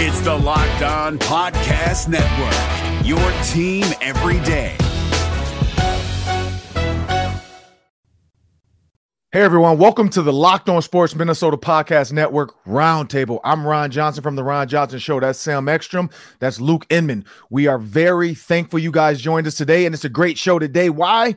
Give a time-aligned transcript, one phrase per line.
[0.00, 4.76] It's the Locked On Podcast Network, your team every day.
[9.32, 13.40] Hey everyone, welcome to the Locked On Sports Minnesota Podcast Network Roundtable.
[13.42, 15.18] I'm Ron Johnson from the Ron Johnson Show.
[15.18, 16.10] That's Sam Ekstrom.
[16.38, 17.24] That's Luke Inman.
[17.50, 20.90] We are very thankful you guys joined us today, and it's a great show today.
[20.90, 21.34] Why?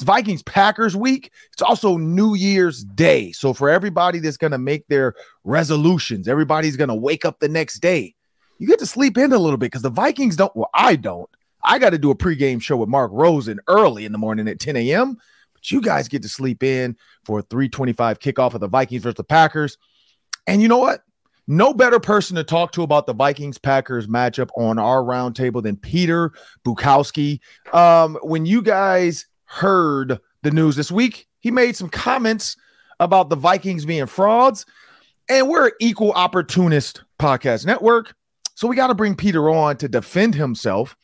[0.00, 1.30] It's Vikings Packers week.
[1.52, 3.32] It's also New Year's Day.
[3.32, 5.12] So for everybody that's going to make their
[5.44, 8.14] resolutions, everybody's going to wake up the next day.
[8.58, 10.56] You get to sleep in a little bit because the Vikings don't.
[10.56, 11.28] Well, I don't.
[11.62, 14.58] I got to do a pregame show with Mark Rosen early in the morning at
[14.58, 15.18] 10 a.m.
[15.52, 16.96] But you guys get to sleep in
[17.26, 19.76] for a 325 kickoff of the Vikings versus the Packers.
[20.46, 21.02] And you know what?
[21.46, 25.76] No better person to talk to about the Vikings Packers matchup on our roundtable than
[25.76, 26.32] Peter
[26.64, 27.40] Bukowski.
[27.74, 32.56] Um, when you guys heard the news this week, he made some comments
[33.00, 34.64] about the Vikings being frauds.
[35.28, 38.14] And we're an equal opportunist podcast network.
[38.54, 40.96] So we got to bring Peter on to defend himself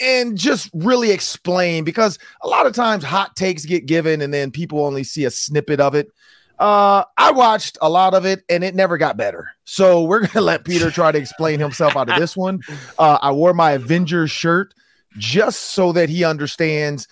[0.00, 4.50] and just really explain because a lot of times hot takes get given and then
[4.50, 6.08] people only see a snippet of it.
[6.58, 9.50] Uh, I watched a lot of it and it never got better.
[9.64, 12.60] So we're gonna let Peter try to explain himself out of this one.
[12.98, 14.72] Uh, I wore my Avengers shirt
[15.18, 17.08] just so that he understands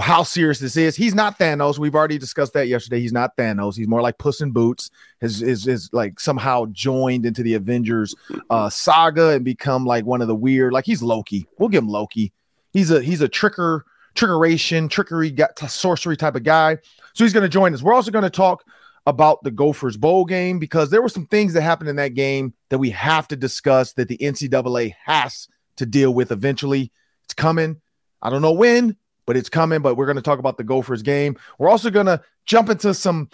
[0.00, 0.96] how serious this is.
[0.96, 1.78] He's not Thanos.
[1.78, 3.00] We've already discussed that yesterday.
[3.00, 3.76] He's not Thanos.
[3.76, 4.90] He's more like Puss in Boots.
[5.20, 8.14] His is is like somehow joined into the Avengers
[8.50, 10.72] uh, saga and become like one of the weird.
[10.72, 11.46] Like he's Loki.
[11.58, 12.32] We'll give him Loki.
[12.72, 13.82] He's a he's a tricker,
[14.14, 16.78] trickeration, trickery, got sorcery type of guy.
[17.14, 17.82] So he's going to join us.
[17.82, 18.64] We're also going to talk
[19.06, 22.52] about the Gophers bowl game because there were some things that happened in that game
[22.70, 26.90] that we have to discuss that the NCAA has to deal with eventually.
[27.24, 27.80] It's coming.
[28.20, 29.82] I don't know when, but it's coming.
[29.82, 31.36] But we're going to talk about the Gophers game.
[31.58, 33.28] We're also going to jump into some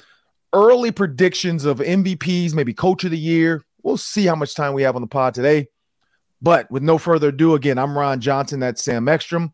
[0.52, 3.64] early predictions of MVPs, maybe coach of the year.
[3.82, 5.68] We'll see how much time we have on the pod today.
[6.40, 8.60] But with no further ado, again, I'm Ron Johnson.
[8.60, 9.52] That's Sam Ekstrom,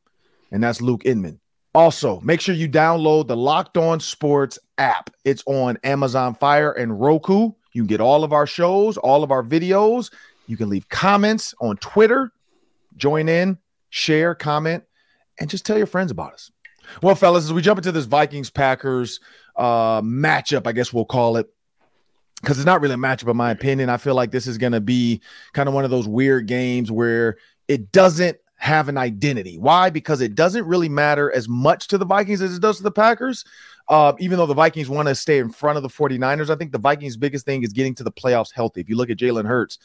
[0.50, 1.38] and that's Luke Inman.
[1.75, 5.10] Also, make sure you download the Locked On Sports app.
[5.25, 7.53] It's on Amazon Fire and Roku.
[7.72, 10.10] You can get all of our shows, all of our videos.
[10.47, 12.32] You can leave comments on Twitter.
[12.97, 13.59] Join in,
[13.91, 14.82] share, comment,
[15.41, 16.50] and just tell your friends about us.
[17.03, 19.21] Well, fellas, as we jump into this Vikings Packers
[19.56, 21.53] uh, matchup, I guess we'll call it,
[22.41, 23.91] because it's not really a matchup, in my opinion.
[23.91, 25.21] I feel like this is going to be
[25.53, 29.59] kind of one of those weird games where it doesn't have an identity.
[29.59, 29.91] Why?
[29.91, 32.91] Because it doesn't really matter as much to the Vikings as it does to the
[32.91, 33.44] Packers.
[33.88, 36.72] Uh, even though the Vikings want to stay in front of the 49ers, I think
[36.72, 38.81] the Vikings' biggest thing is getting to the playoffs healthy.
[38.81, 39.78] If you look at Jalen Hurts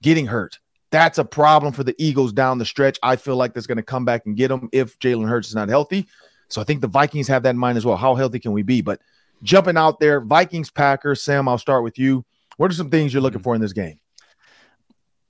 [0.00, 0.58] getting hurt,
[0.90, 2.98] that's a problem for the Eagles down the stretch.
[3.02, 5.54] I feel like that's going to come back and get them if Jalen Hurts is
[5.54, 6.06] not healthy.
[6.48, 7.96] So I think the Vikings have that in mind as well.
[7.96, 8.80] How healthy can we be?
[8.80, 9.00] But
[9.42, 11.22] jumping out there, Vikings, Packers.
[11.22, 12.24] Sam, I'll start with you.
[12.56, 13.44] What are some things you're looking mm-hmm.
[13.44, 14.00] for in this game?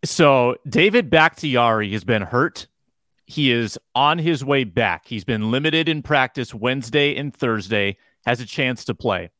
[0.02, 2.66] So David Bakhtiari has been hurt.
[3.26, 5.06] He is on his way back.
[5.06, 9.30] He's been limited in practice Wednesday and Thursday, has a chance to play.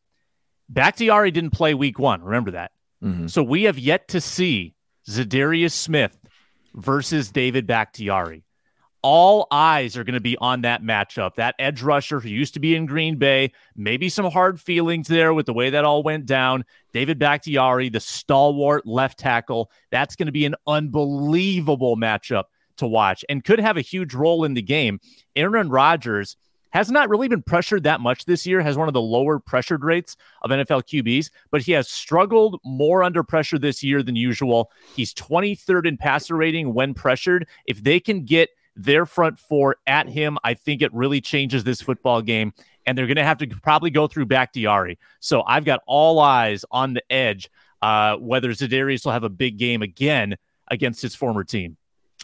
[0.69, 2.23] Bakhtiari didn't play week one.
[2.23, 2.73] Remember that.
[3.03, 3.27] Mm-hmm.
[3.27, 4.75] So we have yet to see
[5.09, 6.16] Za'Darius Smith
[6.75, 8.44] versus David Bakhtiari.
[9.03, 11.37] All eyes are going to be on that matchup.
[11.37, 15.33] That edge rusher who used to be in Green Bay, maybe some hard feelings there
[15.33, 16.65] with the way that all went down.
[16.93, 19.71] David Bakhtiari, the stalwart left tackle.
[19.91, 22.44] That's going to be an unbelievable matchup
[22.77, 25.00] to watch and could have a huge role in the game.
[25.34, 26.37] Aaron Rodgers
[26.71, 29.85] has not really been pressured that much this year, has one of the lower pressured
[29.85, 34.71] rates of NFL QBs, but he has struggled more under pressure this year than usual.
[34.95, 37.47] He's 23rd in passer rating when pressured.
[37.67, 41.83] If they can get their front four at him, I think it really changes this
[41.83, 42.53] football game.
[42.87, 44.99] And they're going to have to probably go through back Bakhtiari.
[45.21, 47.51] So I've got all eyes on the edge,
[47.83, 50.37] uh, whether Za'Darius will have a big game again
[50.69, 51.77] against his former team.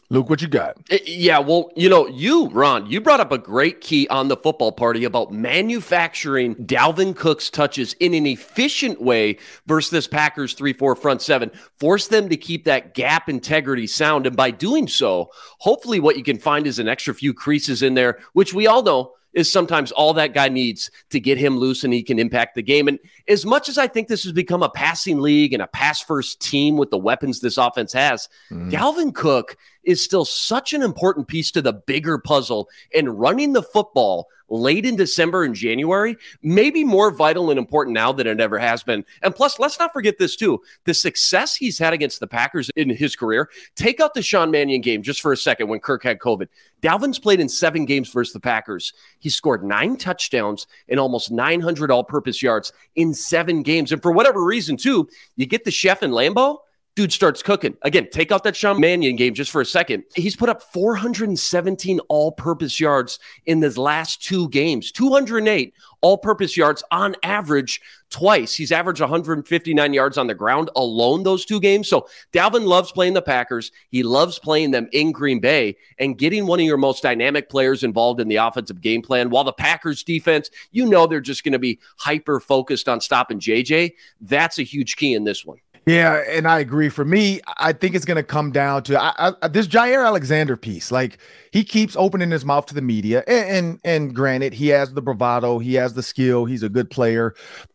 [0.09, 0.77] Luke, what you got?
[0.91, 4.37] Eh, yeah, well, you know, you, Ron, you brought up a great key on the
[4.37, 10.73] football party about manufacturing Dalvin Cook's touches in an efficient way versus this Packers 3
[10.73, 11.51] 4 front seven.
[11.81, 14.27] Force them to keep that gap integrity sound.
[14.27, 17.95] And by doing so, hopefully, what you can find is an extra few creases in
[17.95, 21.85] there, which we all know is sometimes all that guy needs to get him loose
[21.85, 22.89] and he can impact the game.
[22.89, 22.99] And
[23.29, 26.41] as much as I think this has become a passing league and a pass first
[26.41, 28.71] team with the weapons this offense has, mm.
[28.71, 32.69] Dalvin Cook is still such an important piece to the bigger puzzle.
[32.95, 38.13] And running the football late in December and January maybe more vital and important now
[38.13, 39.05] than it ever has been.
[39.23, 42.91] And plus, let's not forget this too the success he's had against the Packers in
[42.91, 43.51] his career.
[43.75, 46.49] Take out the Sean Mannion game just for a second when Kirk had COVID.
[46.83, 48.93] Dalvin's played in seven games versus the Packers.
[49.19, 53.93] He scored nine touchdowns and almost 900 all purpose yards in seven games.
[53.93, 56.59] And for whatever reason, too, you get the chef and Lambeau
[56.97, 57.77] dude starts cooking.
[57.83, 60.05] Again, take out that Sean Mannion game just for a second.
[60.17, 66.57] He's put up 417 all purpose yards in his last two games, 208 all purpose
[66.57, 68.55] yards on average twice.
[68.55, 71.89] He's averaged 159 yards on the ground alone those two games.
[71.89, 73.73] So Dalvin loves playing the Packers.
[73.91, 77.83] He loves playing them in Green Bay and getting one of your most dynamic players
[77.83, 79.31] involved in the offensive game plan.
[79.31, 83.41] While the Packers defense, you know, they're just going to be hyper focused on stopping
[83.41, 83.93] JJ.
[84.21, 85.59] That's a huge key in this one.
[85.87, 86.89] Yeah, and I agree.
[86.89, 90.57] For me, I think it's going to come down to I, I, this Jaire Alexander
[90.57, 90.91] piece.
[90.91, 91.19] Like
[91.53, 95.01] he keeps opening his mouth to the media, and, and, and granted, he has the
[95.03, 97.35] bravado, he has the skill, he's a good player.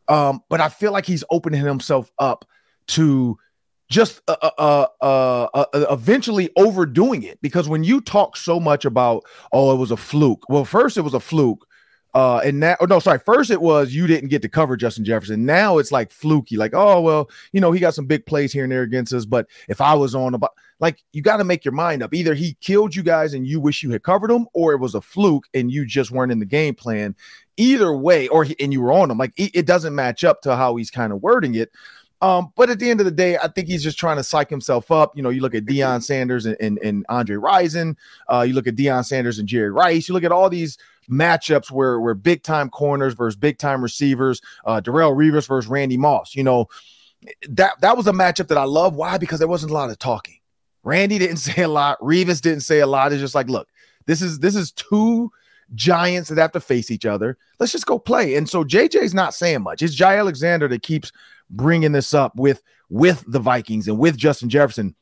[0.09, 2.43] Um, but I feel like he's opening himself up
[2.87, 3.37] to
[3.89, 9.23] just uh, uh, uh, uh, eventually overdoing it because when you talk so much about
[9.51, 11.67] oh it was a fluke well first it was a fluke
[12.13, 13.19] uh, and now, oh, no, sorry.
[13.19, 15.45] First, it was you didn't get to cover Justin Jefferson.
[15.45, 18.63] Now it's like fluky, like, oh, well, you know, he got some big plays here
[18.63, 19.25] and there against us.
[19.25, 22.13] But if I was on about, like, you got to make your mind up.
[22.13, 24.95] Either he killed you guys and you wish you had covered him, or it was
[24.95, 27.15] a fluke and you just weren't in the game plan.
[27.55, 29.17] Either way, or he, and you were on him.
[29.17, 31.71] Like, it, it doesn't match up to how he's kind of wording it.
[32.21, 34.50] Um, but at the end of the day, I think he's just trying to psych
[34.50, 35.15] himself up.
[35.15, 37.95] You know, you look at Deion Sanders and, and, and Andre Rison,
[38.31, 40.77] uh, you look at Deion Sanders and Jerry Rice, you look at all these
[41.09, 45.97] matchups where where big time corners versus big time receivers, uh, Darrelle Revis versus Randy
[45.97, 46.35] Moss.
[46.35, 46.68] You know,
[47.50, 48.95] that that was a matchup that I love.
[48.95, 49.17] Why?
[49.17, 50.38] Because there wasn't a lot of talking.
[50.83, 52.00] Randy didn't say a lot.
[52.00, 53.12] Revis didn't say a lot.
[53.12, 53.67] It's just like, look,
[54.06, 55.31] this is this is two
[55.74, 57.38] giants that have to face each other.
[57.59, 58.35] Let's just go play.
[58.35, 59.81] And so JJ's not saying much.
[59.81, 61.12] It's Jaire Alexander that keeps
[61.51, 64.95] bringing this up with with the Vikings and with Justin Jefferson.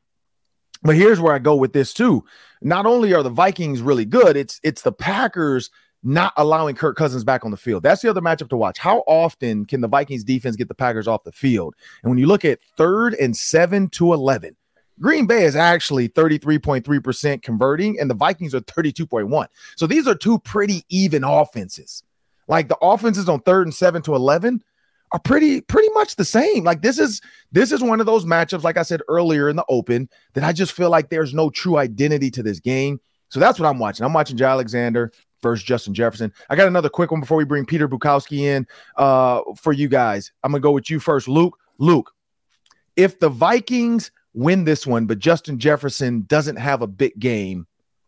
[0.84, 2.24] But here's where I go with this too.
[2.62, 5.70] Not only are the Vikings really good, it's it's the Packers
[6.02, 7.84] not allowing Kirk Cousins back on the field.
[7.84, 8.78] That's the other matchup to watch.
[8.78, 11.76] How often can the Vikings defense get the Packers off the field?
[12.04, 14.56] And when you look at third and seven to 11,
[15.02, 19.48] Green Bay is actually 33.3% converting, and the Vikings are 32.1.
[19.76, 22.04] So these are two pretty even offenses.
[22.48, 24.64] Like the offenses on third and seven to 11
[25.12, 26.64] are pretty pretty much the same.
[26.64, 27.22] Like this is
[27.52, 30.54] this is one of those matchups, like I said earlier in the open, that I
[30.54, 33.00] just feel like there's no true identity to this game.
[33.30, 34.06] So that's what I'm watching.
[34.06, 35.12] I'm watching Jay Alexander
[35.42, 36.34] versus Justin Jefferson.
[36.50, 38.68] I got another quick one before we bring Peter Bukowski in
[38.98, 40.32] uh, for you guys.
[40.44, 41.58] I'm gonna go with you first, Luke.
[41.78, 42.12] Luke,
[42.96, 47.68] if the Vikings win this one, but Justin Jefferson doesn't have a big game,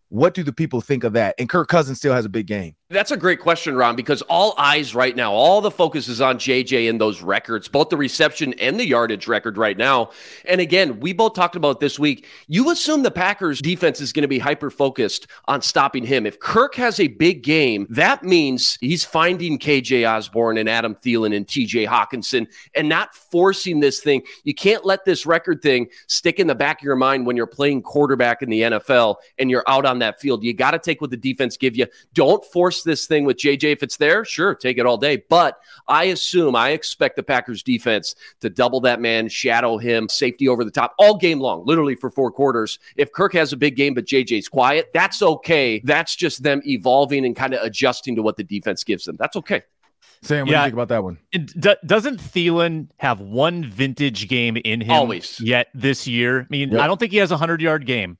[0.09, 1.35] what do the people think of that?
[1.39, 2.75] And Kirk Cousins still has a big game.
[2.91, 6.37] That's a great question, Ron, because all eyes right now, all the focus is on
[6.37, 10.11] JJ and those records, both the reception and the yardage record right now.
[10.43, 12.27] And again, we both talked about this week.
[12.47, 16.25] You assume the Packers defense is going to be hyper focused on stopping him.
[16.25, 21.33] If Kirk has a big game, that means he's finding KJ Osborn and Adam Thielen
[21.33, 22.45] and TJ Hockenson
[22.75, 24.21] and not forcing this thing.
[24.43, 27.47] You can't let this record thing stick in the back of your mind when you're
[27.47, 30.43] playing quarterback in the NFL and you're out on that field.
[30.43, 31.87] You got to take what the defense give you.
[32.13, 35.23] Don't force this thing with JJ if it's there, sure, take it all day.
[35.29, 40.47] But I assume, I expect the Packers defense to double that man, shadow him, safety
[40.47, 42.79] over the top all game long, literally for four quarters.
[42.97, 45.79] If Kirk has a big game, but JJ's quiet, that's okay.
[45.83, 49.17] That's just them evolving and kind of adjusting to what the defense gives them.
[49.19, 49.63] That's okay.
[50.23, 51.17] Sam, what yeah, do you think about that one?
[51.31, 55.39] D- doesn't Thielen have one vintage game in him Always.
[55.41, 56.41] yet this year?
[56.41, 56.81] I mean, yep.
[56.81, 58.17] I don't think he has a 100 yard game.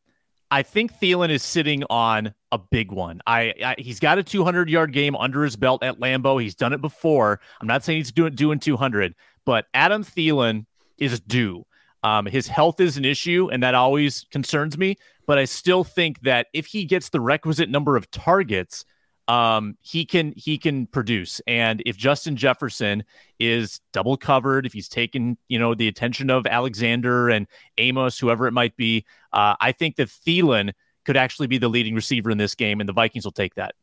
[0.52, 3.22] I think Thielen is sitting on a big one.
[3.26, 6.42] I, I, he's got a 200 yard game under his belt at Lambeau.
[6.42, 7.40] He's done it before.
[7.62, 9.16] I'm not saying he's doing doing 200,
[9.46, 10.66] but Adam Thielen
[10.98, 11.66] is due.
[12.04, 14.98] Um, his health is an issue, and that always concerns me.
[15.26, 18.84] But I still think that if he gets the requisite number of targets,
[19.32, 21.40] um, he can he can produce.
[21.48, 23.06] And if Justin Jefferson
[23.40, 27.48] is double covered, if he's taken you know the attention of Alexander and
[27.78, 30.74] Amos, whoever it might be, uh, I think that Thielen
[31.06, 33.74] could actually be the leading receiver in this game, and the Vikings will take that.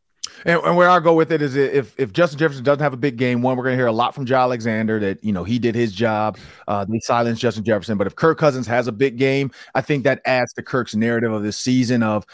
[0.45, 2.99] And, and, where I go with it is if if Justin Jefferson doesn't have a
[2.99, 5.45] big game, one, we're going to hear a lot from Jay Alexander that you know
[5.45, 6.38] he did his job.
[6.66, 7.99] Uh, they silenced Justin Jefferson.
[7.99, 11.33] But if Kirk Cousins has a big game, I think that adds to Kirk's narrative
[11.33, 12.25] of this season of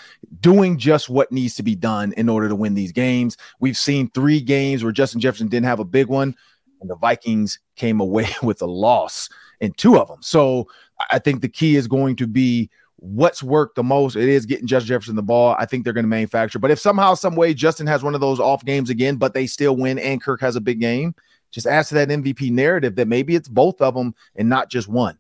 [0.41, 3.37] doing just what needs to be done in order to win these games.
[3.61, 6.35] We've seen three games where Justin Jefferson didn't have a big one,
[6.81, 9.29] and the Vikings came away with a loss
[9.61, 10.19] in two of them.
[10.21, 10.69] So
[11.11, 12.71] I think the key is going to be
[13.05, 15.55] what's worked the most, it is getting Justin Jefferson the ball.
[15.59, 16.59] I think they're going to manufacture.
[16.59, 19.47] But if somehow, some way, Justin has one of those off games again, but they
[19.47, 21.15] still win, and Kirk has a big game,
[21.51, 24.89] just add to that MVP narrative that maybe it's both of them and not just
[24.89, 25.19] one.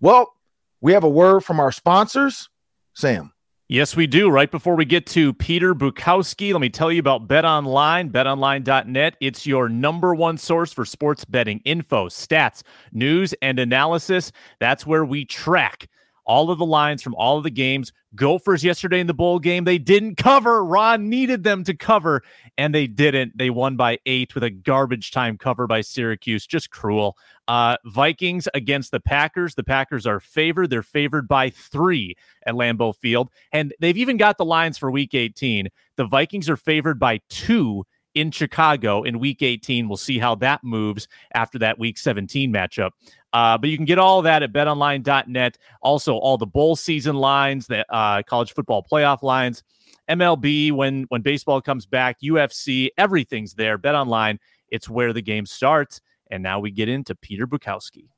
[0.00, 0.34] Well,
[0.80, 2.48] we have a word from our sponsors,
[2.94, 3.32] Sam.
[3.68, 4.30] Yes, we do.
[4.30, 9.16] Right before we get to Peter Bukowski, let me tell you about Bet Online, betonline.net.
[9.20, 12.62] It's your number one source for sports betting info, stats,
[12.92, 14.30] news, and analysis.
[14.60, 15.88] That's where we track
[16.26, 17.92] all of the lines from all of the games.
[18.14, 20.64] Gophers yesterday in the bowl game, they didn't cover.
[20.64, 22.22] Ron needed them to cover,
[22.58, 23.36] and they didn't.
[23.36, 26.46] They won by eight with a garbage time cover by Syracuse.
[26.46, 27.16] Just cruel.
[27.48, 29.54] Uh, Vikings against the Packers.
[29.54, 30.70] The Packers are favored.
[30.70, 33.30] They're favored by three at Lambeau Field.
[33.52, 35.68] And they've even got the lines for week 18.
[35.96, 37.84] The Vikings are favored by two
[38.16, 39.88] in Chicago in week 18.
[39.88, 42.90] We'll see how that moves after that week 17 matchup.
[43.36, 45.58] Uh, but you can get all that at betonline.net.
[45.82, 49.62] Also, all the bowl season lines, the uh, college football playoff lines,
[50.08, 53.76] MLB when when baseball comes back, UFC, everything's there.
[53.76, 54.38] BetOnline,
[54.70, 56.00] it's where the game starts.
[56.30, 58.08] And now we get into Peter Bukowski.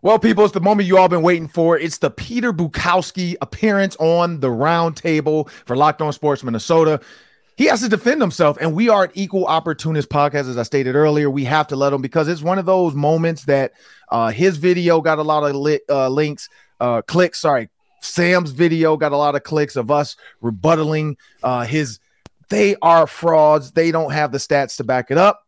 [0.00, 1.76] Well, people, it's the moment you all been waiting for.
[1.76, 7.00] It's the Peter Bukowski appearance on the round table for Locked On Sports Minnesota.
[7.58, 10.94] He has to defend himself, and we are an equal opportunist podcast, as I stated
[10.94, 11.28] earlier.
[11.28, 13.72] We have to let him because it's one of those moments that
[14.10, 16.48] uh, his video got a lot of li- uh, links,
[16.78, 17.40] uh, clicks.
[17.40, 17.68] Sorry,
[18.00, 21.98] Sam's video got a lot of clicks of us rebuttaling uh, his.
[22.48, 23.72] They are frauds.
[23.72, 25.42] They don't have the stats to back it up.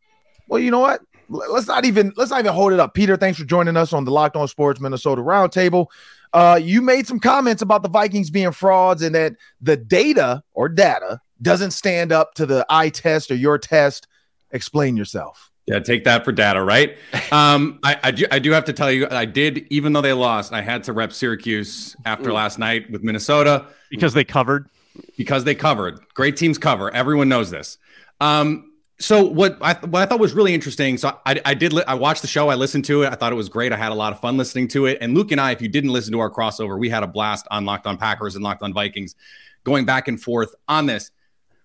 [0.48, 1.02] Well, you know what?
[1.28, 2.92] let's not even let's not even hold it up.
[2.92, 5.86] Peter, thanks for joining us on the Locked On Sports Minnesota Roundtable.
[6.32, 10.68] Uh, you made some comments about the Vikings being frauds and that the data or
[10.68, 14.06] data doesn't stand up to the eye test or your test.
[14.50, 15.50] Explain yourself.
[15.66, 16.96] Yeah, take that for data, right?
[17.32, 20.12] Um, I, I do, I do have to tell you, I did, even though they
[20.12, 24.68] lost, I had to rep Syracuse after last night with Minnesota because they covered.
[25.16, 26.00] Because they covered.
[26.14, 26.92] Great teams cover.
[26.92, 27.78] Everyone knows this.
[28.20, 30.98] Um, so what I, what I thought was really interesting.
[30.98, 32.48] So I, I did li- I watched the show.
[32.48, 33.12] I listened to it.
[33.12, 33.72] I thought it was great.
[33.72, 34.98] I had a lot of fun listening to it.
[35.00, 37.46] And Luke and I, if you didn't listen to our crossover, we had a blast
[37.50, 39.14] on Locked On Packers and Locked On Vikings,
[39.62, 41.12] going back and forth on this.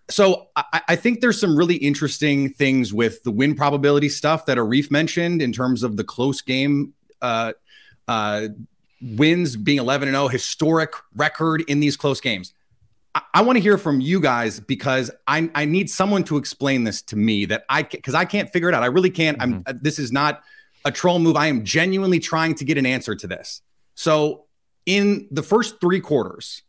[0.10, 4.58] So I, I think there's some really interesting things with the win probability stuff that
[4.58, 7.54] Arif mentioned in terms of the close game uh,
[8.08, 8.50] uh,
[9.02, 12.54] wins being 11 and 0, historic record in these close games.
[13.34, 17.02] I, want to hear from you guys because I, I need someone to explain this
[17.04, 18.84] to me that I because I can't figure it out.
[18.84, 19.38] I really can't.
[19.40, 19.62] Mm-hmm.
[19.66, 20.44] I'm this is not
[20.84, 21.38] a troll move.
[21.38, 23.62] I am genuinely trying to get an answer to this.
[23.94, 24.46] So
[24.86, 26.62] in the first three quarters,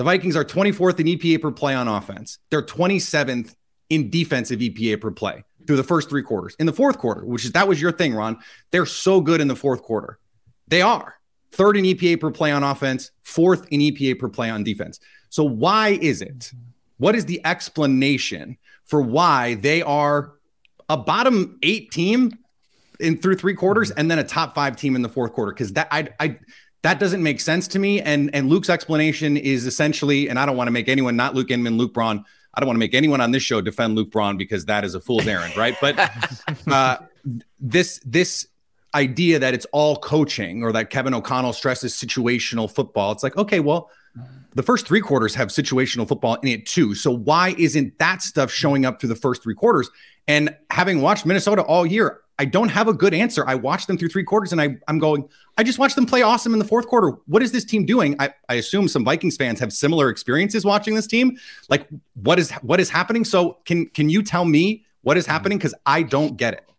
[0.00, 2.38] the Vikings are 24th in EPA per play on offense.
[2.48, 3.54] They're 27th
[3.90, 6.56] in defensive EPA per play through the first three quarters.
[6.58, 8.38] In the fourth quarter, which is that was your thing, Ron.
[8.70, 10.18] They're so good in the fourth quarter.
[10.68, 11.16] They are
[11.52, 15.00] third in EPA per play on offense, fourth in EPA per play on defense.
[15.28, 16.50] So, why is it?
[16.96, 20.32] What is the explanation for why they are
[20.88, 22.38] a bottom eight team
[23.00, 24.00] in through three quarters mm-hmm.
[24.00, 25.52] and then a top five team in the fourth quarter?
[25.52, 26.38] Because that I, I
[26.82, 28.00] that doesn't make sense to me.
[28.00, 31.50] And and Luke's explanation is essentially, and I don't want to make anyone not Luke
[31.50, 32.24] Inman, Luke Braun.
[32.52, 34.94] I don't want to make anyone on this show defend Luke Braun because that is
[34.94, 35.76] a fool's errand, right?
[35.80, 36.10] But
[36.66, 36.98] uh,
[37.60, 38.46] this this
[38.94, 43.12] idea that it's all coaching or that Kevin O'Connell stresses situational football.
[43.12, 43.90] It's like, okay, well,
[44.54, 46.94] the first three quarters have situational football in it too.
[46.94, 49.90] So why isn't that stuff showing up through the first three quarters?
[50.26, 53.46] And having watched Minnesota all year, I don't have a good answer.
[53.46, 56.22] I watched them through three quarters and I, I'm going, I just watched them play
[56.22, 57.18] awesome in the fourth quarter.
[57.26, 58.16] What is this team doing?
[58.18, 61.36] I, I assume some Vikings fans have similar experiences watching this team.
[61.68, 63.24] Like what is what is happening?
[63.24, 65.58] So can can you tell me what is happening?
[65.58, 66.69] Because I don't get it.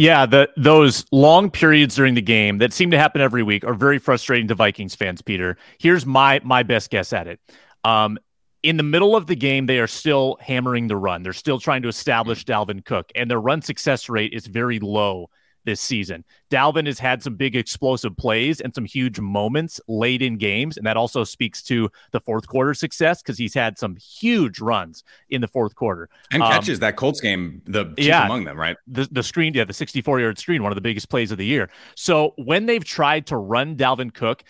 [0.00, 3.74] Yeah, the those long periods during the game that seem to happen every week are
[3.74, 5.58] very frustrating to Vikings fans, Peter.
[5.78, 7.38] Here's my my best guess at it.
[7.84, 8.18] Um,
[8.62, 11.22] in the middle of the game, they are still hammering the run.
[11.22, 15.28] They're still trying to establish Dalvin Cook, and their run success rate is very low
[15.64, 16.24] this season.
[16.50, 20.76] Dalvin has had some big explosive plays and some huge moments late in games.
[20.76, 25.04] And that also speaks to the fourth quarter success because he's had some huge runs
[25.28, 26.08] in the fourth quarter.
[26.30, 28.76] And um, catches that Colts game, the yeah, among them, right?
[28.86, 31.46] The, the screen, yeah, the 64 yard screen, one of the biggest plays of the
[31.46, 31.70] year.
[31.94, 34.44] So when they've tried to run Dalvin Cook,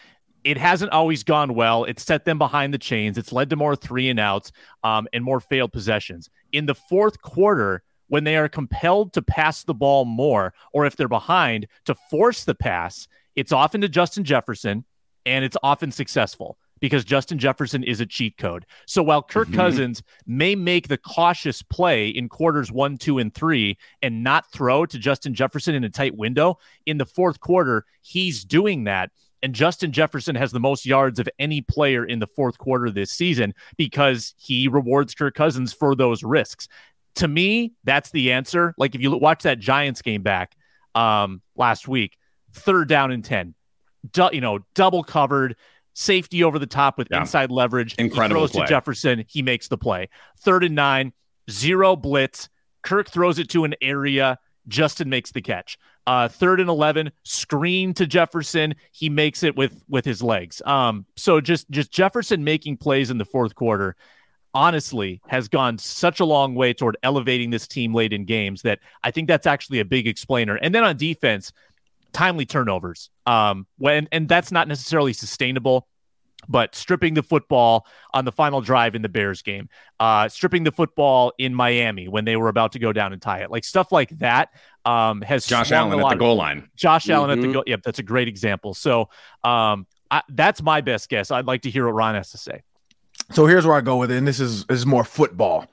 [0.45, 1.85] it hasn't always gone well.
[1.85, 3.19] It's set them behind the chains.
[3.19, 4.52] It's led to more three and outs
[4.83, 6.31] um, and more failed possessions.
[6.52, 10.97] In the fourth quarter, when they are compelled to pass the ball more, or if
[10.97, 14.85] they're behind to force the pass, it's often to Justin Jefferson
[15.25, 18.67] and it's often successful because Justin Jefferson is a cheat code.
[18.87, 19.57] So while Kirk mm-hmm.
[19.57, 24.87] Cousins may make the cautious play in quarters one, two, and three and not throw
[24.87, 29.11] to Justin Jefferson in a tight window, in the fourth quarter, he's doing that.
[29.43, 33.11] And Justin Jefferson has the most yards of any player in the fourth quarter this
[33.11, 36.69] season because he rewards Kirk Cousins for those risks
[37.17, 38.75] to me, that's the answer.
[38.79, 40.57] Like if you watch that Giants game back
[40.95, 42.17] um, last week,
[42.52, 43.55] third down and 10,
[44.12, 45.57] du- you know, double covered,
[45.95, 47.21] safety over the top with yeah.
[47.21, 47.95] inside leverage.
[47.97, 48.40] Incredible.
[48.40, 48.62] He throws play.
[48.62, 49.25] to Jefferson.
[49.29, 50.09] He makes the play.
[50.40, 51.12] Third and nine,
[51.50, 52.49] zero blitz.
[52.83, 54.38] Kirk throws it to an area.
[54.69, 55.79] Justin makes the catch.
[56.07, 58.75] Uh, third and eleven, screen to Jefferson.
[58.93, 60.62] He makes it with with his legs.
[60.64, 63.97] Um, so just just Jefferson making plays in the fourth quarter
[64.54, 68.80] honestly has gone such a long way toward elevating this team late in games that
[69.02, 70.57] I think that's actually a big explainer.
[70.57, 71.52] And then on defense,
[72.12, 73.11] timely turnovers.
[73.26, 75.87] Um, when and that's not necessarily sustainable
[76.49, 80.73] but stripping the football on the final drive in the Bears game, uh, stripping the
[80.73, 83.92] football in Miami when they were about to go down and tie it, like stuff
[83.92, 84.50] like that,
[84.85, 86.69] um, has Josh Allen at the goal line.
[86.76, 87.12] Josh mm-hmm.
[87.12, 87.64] Allen at the goal.
[87.66, 88.75] Yep, that's a great example.
[88.75, 89.11] So
[89.45, 91.30] um, I, that's my best guess.
[91.30, 92.62] I'd like to hear what Ron has to say.
[93.32, 95.66] So here's where I go with it, and this is is more football.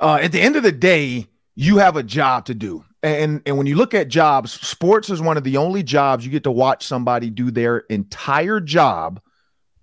[0.00, 2.84] Uh, at the end of the day, you have a job to do.
[3.02, 6.30] And and when you look at jobs, sports is one of the only jobs you
[6.30, 9.20] get to watch somebody do their entire job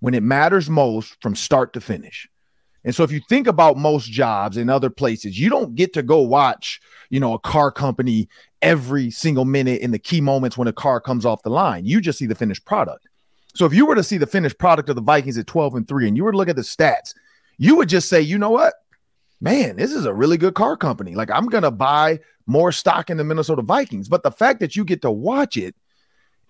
[0.00, 2.26] when it matters most from start to finish.
[2.84, 6.02] And so if you think about most jobs in other places, you don't get to
[6.02, 8.30] go watch, you know, a car company
[8.62, 11.84] every single minute in the key moments when a car comes off the line.
[11.84, 13.09] You just see the finished product.
[13.54, 15.88] So if you were to see the finished product of the Vikings at 12 and
[15.88, 17.14] 3 and you were to look at the stats,
[17.58, 18.74] you would just say, "You know what?
[19.40, 21.14] Man, this is a really good car company.
[21.14, 24.76] Like I'm going to buy more stock in the Minnesota Vikings." But the fact that
[24.76, 25.74] you get to watch it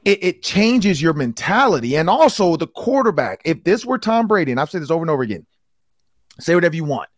[0.04, 1.96] it, it, changes your mentality.
[1.96, 3.42] And also the quarterback.
[3.44, 5.46] If this were Tom Brady, and I've said this over and over again,
[6.38, 7.08] say whatever you want.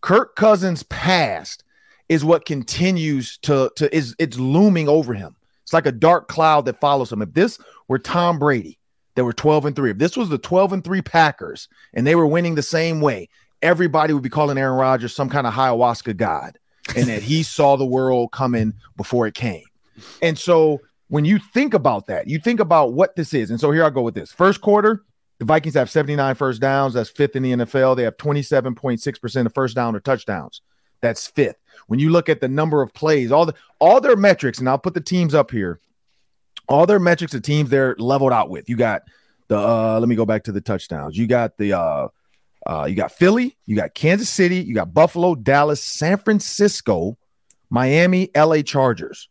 [0.00, 1.64] Kirk Cousins' past
[2.08, 5.36] is what continues to, to is it's looming over him.
[5.62, 7.22] It's like a dark cloud that follows him.
[7.22, 7.58] If this
[7.88, 8.78] were Tom Brady,
[9.20, 9.90] they were 12 and 3.
[9.90, 13.28] If this was the 12 and 3 Packers and they were winning the same way,
[13.60, 16.58] everybody would be calling Aaron Rodgers some kind of ayahuasca god
[16.96, 19.66] and that he saw the world coming before it came.
[20.22, 23.50] And so when you think about that, you think about what this is.
[23.50, 24.32] And so here I go with this.
[24.32, 25.04] First quarter,
[25.38, 26.94] the Vikings have 79 first downs.
[26.94, 27.96] That's fifth in the NFL.
[27.96, 30.62] They have 27.6% of first down or touchdowns.
[31.02, 31.58] That's fifth.
[31.88, 34.78] When you look at the number of plays, all the all their metrics, and I'll
[34.78, 35.78] put the teams up here.
[36.70, 38.68] All their metrics, of teams they're leveled out with.
[38.70, 39.02] You got
[39.48, 41.18] the uh let me go back to the touchdowns.
[41.18, 42.08] You got the uh
[42.66, 47.18] uh you got Philly, you got Kansas City, you got Buffalo, Dallas, San Francisco,
[47.68, 49.28] Miami, LA Chargers.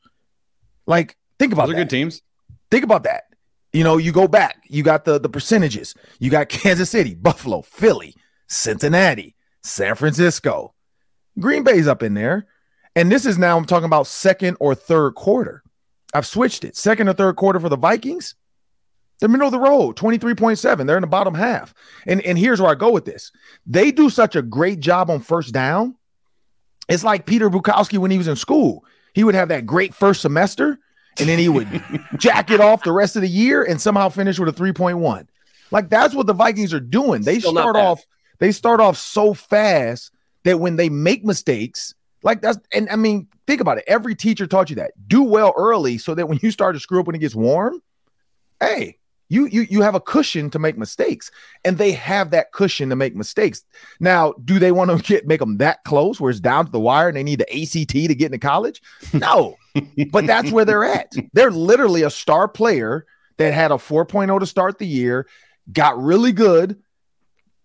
[0.86, 1.82] Like Think about Those that.
[1.82, 2.22] are good teams.
[2.70, 3.24] Think about that.
[3.72, 5.96] You know, you go back, you got the the percentages.
[6.20, 8.16] You got Kansas City, Buffalo, Philly,
[8.48, 10.74] Cincinnati, San Francisco.
[11.40, 12.48] Green Bay's up in there.
[12.96, 15.64] And this is now I'm talking about second or third quarter.
[16.14, 16.76] I've switched it.
[16.76, 18.36] Second or third quarter for the Vikings.
[19.20, 20.88] They're middle of the road, 23.7.
[20.88, 21.74] They're in the bottom half.
[22.08, 23.32] And, and here's where I go with this.
[23.66, 25.96] They do such a great job on first down.
[26.88, 28.86] It's like Peter Bukowski when he was in school.
[29.14, 30.80] He would have that great first semester
[31.20, 31.68] and then he would
[32.18, 35.28] jack it off the rest of the year and somehow finish with a 3.1.
[35.72, 37.22] Like that's what the Vikings are doing.
[37.22, 38.06] They Still start off
[38.40, 40.12] they start off so fast
[40.46, 43.84] that when they make mistakes, like that's and I mean, think about it.
[43.88, 44.92] Every teacher taught you that.
[45.08, 47.82] Do well early so that when you start to screw up when it gets warm,
[48.60, 48.98] hey,
[49.30, 51.32] you you you have a cushion to make mistakes,
[51.64, 53.64] and they have that cushion to make mistakes.
[54.00, 56.80] Now, do they want to get make them that close where it's down to the
[56.80, 58.82] wire and they need the ACT to get into college?
[59.14, 59.58] No,
[60.12, 61.14] but that's where they're at.
[61.34, 63.06] They're literally a star player
[63.38, 65.26] that had a 4.0 to start the year,
[65.72, 66.82] got really good,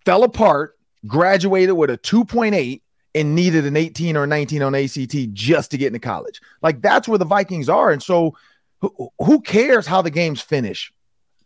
[0.04, 2.82] fell apart, graduated with a 2.8
[3.14, 6.40] and needed an 18 or 19 on ACT just to get into college.
[6.62, 7.90] Like that's where the Vikings are.
[7.90, 8.36] And so
[8.80, 10.92] who, who cares how the games finish?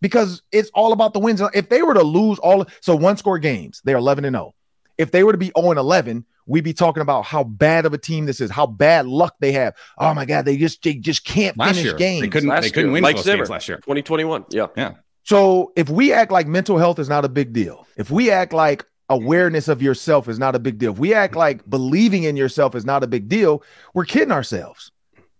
[0.00, 1.42] because it's all about the wins.
[1.54, 4.54] If they were to lose all, so one score games, they're 11 and 0.
[4.96, 7.94] If they were to be 0 and 11, we'd be talking about how bad of
[7.94, 9.74] a team this is, how bad luck they have.
[9.96, 12.22] Oh my God, they just they just can't last finish year, games.
[12.22, 12.94] They couldn't, last they couldn't year.
[12.94, 13.78] win Mike games last year.
[13.78, 14.46] 2021.
[14.50, 14.66] Yeah.
[14.76, 14.94] Yeah.
[15.22, 18.52] So if we act like mental health is not a big deal, if we act
[18.52, 22.36] like awareness of yourself is not a big deal, if we act like believing in
[22.36, 23.62] yourself is not a big deal,
[23.94, 24.90] we're kidding ourselves.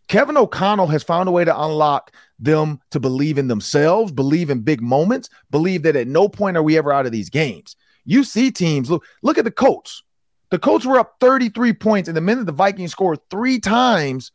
[0.09, 4.61] Kevin O'Connell has found a way to unlock them to believe in themselves, believe in
[4.61, 7.77] big moments, believe that at no point are we ever out of these games.
[8.05, 10.03] You see teams look look at the Colts.
[10.51, 14.33] The Colts were up 33 points, and the minute the Vikings scored three times,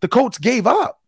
[0.00, 1.00] the Colts gave up.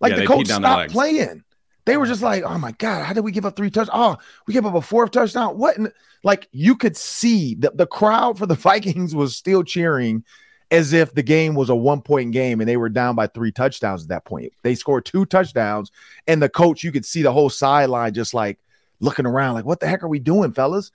[0.00, 1.42] Like yeah, the Colts stopped playing.
[1.88, 3.88] They were just like, oh my God, how did we give up three touchdowns?
[3.94, 5.56] Oh, we gave up a fourth touchdown.
[5.56, 5.78] What?
[6.22, 10.22] Like you could see the, the crowd for the Vikings was still cheering
[10.70, 13.50] as if the game was a one point game and they were down by three
[13.50, 14.52] touchdowns at that point.
[14.62, 15.90] They scored two touchdowns,
[16.26, 18.58] and the coach, you could see the whole sideline just like
[19.00, 20.92] looking around, like, what the heck are we doing, fellas?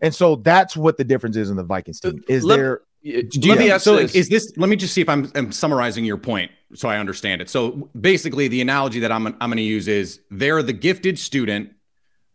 [0.00, 2.22] And so that's what the difference is in the Vikings team.
[2.28, 4.14] Is let, there let me ask so this.
[4.14, 7.40] is this let me just see if I'm, I'm, summarizing your point so I understand
[7.40, 7.48] it.
[7.48, 11.72] So basically the analogy that I'm I'm going to use is they're the gifted student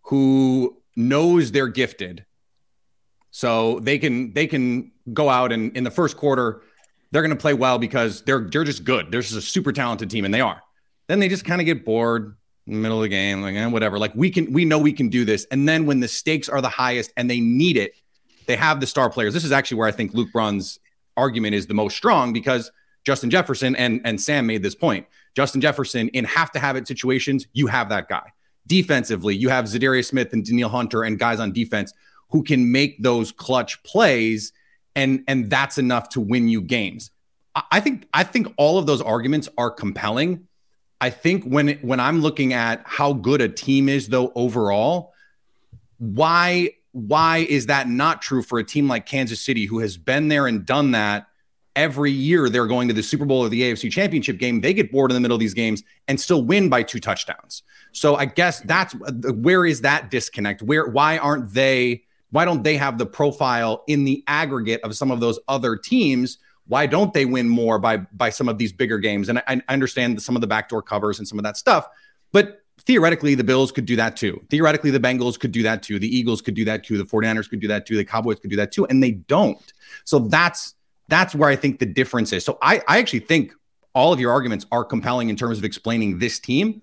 [0.04, 2.26] who knows they're gifted.
[3.32, 6.62] So they can they can go out and in the first quarter
[7.14, 9.12] they're going to play well because they're they're just good.
[9.12, 10.62] They're just a super talented team, and they are.
[11.08, 13.68] Then they just kind of get bored in the middle of the game, like eh,
[13.68, 14.00] whatever.
[14.00, 15.46] Like we can, we know we can do this.
[15.52, 17.94] And then when the stakes are the highest and they need it,
[18.46, 19.34] they have the star players.
[19.34, 20.80] This is actually where I think Luke Braun's
[21.16, 22.72] argument is the most strong because
[23.06, 25.08] Justin Jefferson and and Sam made this point.
[25.36, 28.32] Justin Jefferson in have to have it situations, you have that guy.
[28.66, 31.94] Defensively, you have Za'Darius Smith and Danielle Hunter and guys on defense
[32.30, 34.54] who can make those clutch plays,
[34.96, 37.12] and and that's enough to win you games.
[37.56, 40.48] I, I think I think all of those arguments are compelling.
[41.02, 45.14] I think when when I'm looking at how good a team is though overall,
[45.98, 50.30] why why is that not true for a team like Kansas City who has been
[50.30, 51.28] there and done that
[51.76, 54.92] every year they're going to the Super Bowl or the AFC Championship game, they get
[54.92, 57.64] bored in the middle of these games and still win by two touchdowns.
[57.92, 60.62] So I guess that's where is that disconnect?
[60.62, 65.12] Where why aren't they why don't they have the profile in the aggregate of some
[65.12, 66.40] of those other teams?
[66.66, 69.30] Why don't they win more by by some of these bigger games?
[69.30, 71.88] And I, I understand some of the backdoor covers and some of that stuff,
[72.32, 74.44] but theoretically the Bills could do that too.
[74.50, 76.00] Theoretically the Bengals could do that too.
[76.00, 76.98] The Eagles could do that too.
[76.98, 77.98] The 49ers could do that too.
[77.98, 79.74] The Cowboys could do that too and they don't.
[80.06, 80.76] So that's
[81.10, 82.44] that's where I think the difference is.
[82.44, 83.54] So I, I actually think
[83.94, 86.82] all of your arguments are compelling in terms of explaining this team.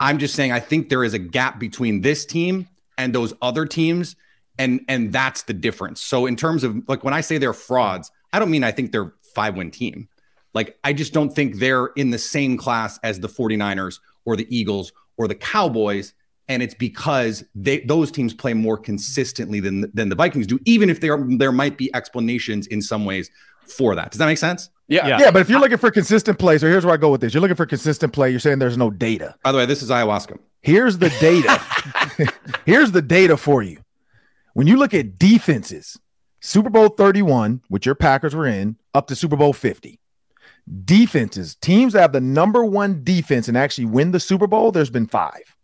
[0.00, 3.64] I'm just saying I think there is a gap between this team and those other
[3.64, 4.16] teams,
[4.58, 6.00] and and that's the difference.
[6.00, 8.92] So in terms of like when I say they're frauds, I don't mean I think
[8.92, 10.08] they're five win team.
[10.52, 14.46] Like I just don't think they're in the same class as the 49ers or the
[14.54, 16.14] Eagles or the Cowboys.
[16.46, 20.90] And it's because they those teams play more consistently than than the Vikings do, even
[20.90, 23.30] if there there might be explanations in some ways
[23.66, 24.10] for that.
[24.10, 24.68] Does that make sense?
[24.88, 25.06] Yeah.
[25.06, 25.18] Yeah.
[25.20, 27.32] yeah but if you're looking for consistent play, so here's where I go with this.
[27.32, 28.30] You're looking for consistent play.
[28.30, 29.34] You're saying there's no data.
[29.42, 30.38] By the way, this is ayahuasca.
[30.60, 32.32] Here's the data.
[32.66, 33.78] here's the data for you.
[34.54, 35.98] When you look at defenses,
[36.40, 39.98] Super Bowl 31, which your Packers were in, up to Super Bowl 50.
[40.84, 44.90] Defenses, teams that have the number one defense and actually win the Super Bowl, there's
[44.90, 45.54] been five.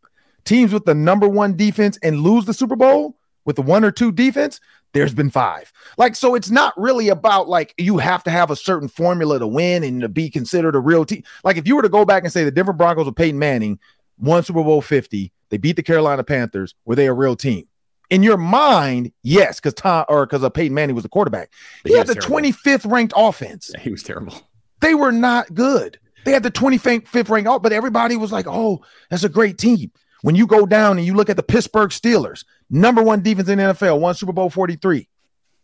[0.44, 3.90] Teams with the number one defense and lose the Super Bowl with the one or
[3.90, 4.60] two defense,
[4.92, 5.72] there's been five.
[5.96, 9.46] Like, so it's not really about like you have to have a certain formula to
[9.46, 11.22] win and to be considered a real team.
[11.44, 13.78] Like, if you were to go back and say the Denver Broncos with Peyton Manning
[14.18, 17.66] won Super Bowl 50, they beat the Carolina Panthers, were they a real team?
[18.10, 21.52] In your mind, yes, because Tom or because of uh, Peyton Manning was the quarterback.
[21.84, 22.40] He, he had the terrible.
[22.40, 23.70] 25th ranked offense.
[23.72, 24.34] Yeah, he was terrible.
[24.80, 25.98] They were not good.
[26.24, 29.90] They had the 25th ranked out, but everybody was like, oh, that's a great team.
[30.22, 33.58] When you go down and you look at the Pittsburgh Steelers, number one defense in
[33.58, 35.08] the NFL, won Super Bowl 43.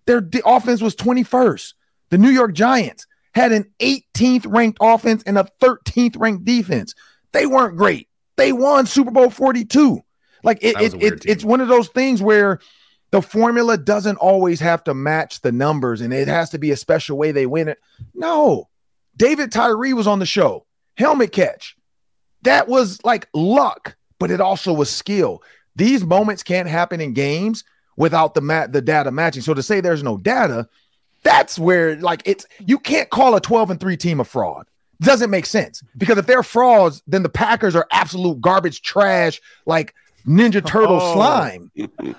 [0.07, 1.75] Their de- offense was 21st.
[2.11, 6.95] The New York Giants had an 18th ranked offense and a 13th ranked defense.
[7.33, 8.09] They weren't great.
[8.37, 10.01] They won Super Bowl 42.
[10.43, 12.61] Like it, it, it it's one of those things where
[13.11, 16.77] the formula doesn't always have to match the numbers and it has to be a
[16.77, 17.79] special way they win it.
[18.15, 18.69] No.
[19.17, 20.67] David Tyree was on the show.
[20.97, 21.77] Helmet catch.
[22.43, 25.43] That was like luck but it also was skill.
[25.75, 27.65] These moments can't happen in games
[27.97, 29.43] without the mat the data matching.
[29.43, 30.69] So to say there's no data,
[31.23, 34.67] that's where like it's you can't call a 12 and 3 team a fraud.
[35.01, 39.95] Doesn't make sense because if they're frauds, then the Packers are absolute garbage trash, like
[40.27, 41.15] Ninja Turtle oh.
[41.15, 41.71] slime.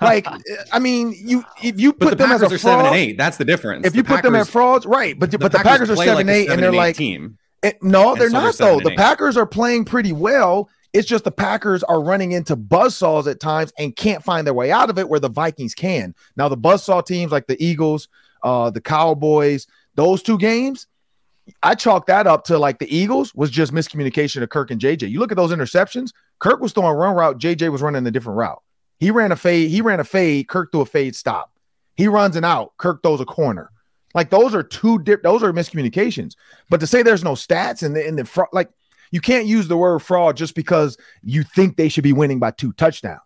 [0.01, 0.27] Like,
[0.71, 3.17] I mean, you if you put the them Packers as a fraud, seven and eight,
[3.17, 3.85] that's the difference.
[3.85, 5.17] If you the put Packers, them as frauds, right?
[5.19, 7.37] But the but the Packers, Packers are seven, like eight, and they're like team.
[7.63, 8.79] It, no, they're not though.
[8.79, 10.69] The Packers are playing pretty well.
[10.93, 14.71] It's just the Packers are running into buzzsaws at times and can't find their way
[14.71, 16.15] out of it where the Vikings can.
[16.37, 18.07] Now, the buzzsaw teams like the Eagles,
[18.41, 20.87] uh, the Cowboys, those two games,
[21.61, 25.09] I chalk that up to like the Eagles was just miscommunication of Kirk and JJ.
[25.09, 28.37] You look at those interceptions, Kirk was throwing run route, JJ was running a different
[28.37, 28.61] route.
[28.99, 31.51] He ran a fade, he ran a fade, Kirk threw a fade stop.
[31.95, 33.71] He runs an out, Kirk throws a corner.
[34.13, 36.33] Like those are two dip, those are miscommunications.
[36.69, 38.69] But to say there's no stats and the in the front, like
[39.11, 42.51] you can't use the word fraud just because you think they should be winning by
[42.51, 43.21] two touchdowns.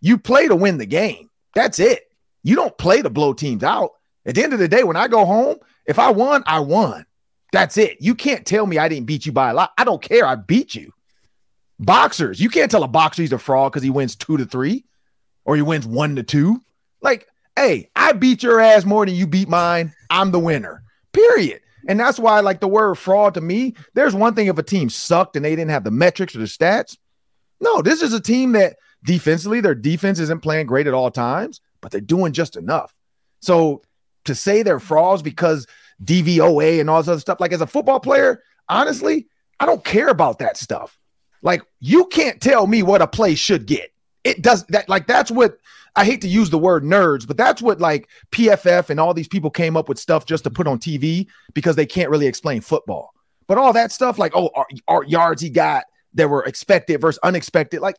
[0.00, 1.30] You play to win the game.
[1.54, 2.02] That's it.
[2.42, 3.92] You don't play to blow teams out.
[4.26, 7.06] At the end of the day, when I go home, if I won, I won.
[7.52, 7.98] That's it.
[8.00, 9.72] You can't tell me I didn't beat you by a lot.
[9.78, 10.26] I don't care.
[10.26, 10.92] I beat you.
[11.84, 14.84] Boxers, you can't tell a boxer he's a fraud because he wins two to three
[15.44, 16.60] or he wins one to two.
[17.00, 19.92] Like, hey, I beat your ass more than you beat mine.
[20.10, 20.82] I'm the winner.
[21.12, 21.60] Period.
[21.86, 24.88] And that's why, like the word fraud to me, there's one thing if a team
[24.88, 26.96] sucked and they didn't have the metrics or the stats.
[27.60, 31.60] No, this is a team that defensively, their defense isn't playing great at all times,
[31.80, 32.94] but they're doing just enough.
[33.40, 33.82] So
[34.24, 35.66] to say they're frauds because
[36.02, 39.28] DVOA and all this other stuff, like as a football player, honestly,
[39.60, 40.98] I don't care about that stuff.
[41.44, 43.92] Like you can't tell me what a play should get.
[44.24, 45.58] It does that, like that's what
[45.94, 49.28] I hate to use the word nerds, but that's what like PFF and all these
[49.28, 52.62] people came up with stuff just to put on TV because they can't really explain
[52.62, 53.12] football.
[53.46, 57.20] But all that stuff, like, oh, our, our yards he got that were expected versus
[57.22, 57.96] unexpected, like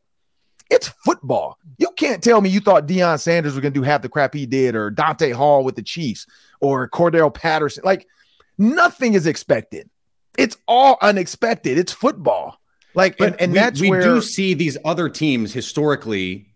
[0.71, 1.60] it's football.
[1.77, 4.34] You can't tell me you thought Deion Sanders was going to do half the crap
[4.34, 6.25] he did, or Dante Hall with the Chiefs,
[6.60, 7.84] or Cordell Patterson.
[7.86, 8.08] Like
[8.58, 9.89] nothing is expected.
[10.38, 11.77] It's all unexpected.
[11.77, 12.60] It's football.
[12.95, 16.47] Like, and, and we, that's we where do see these other teams historically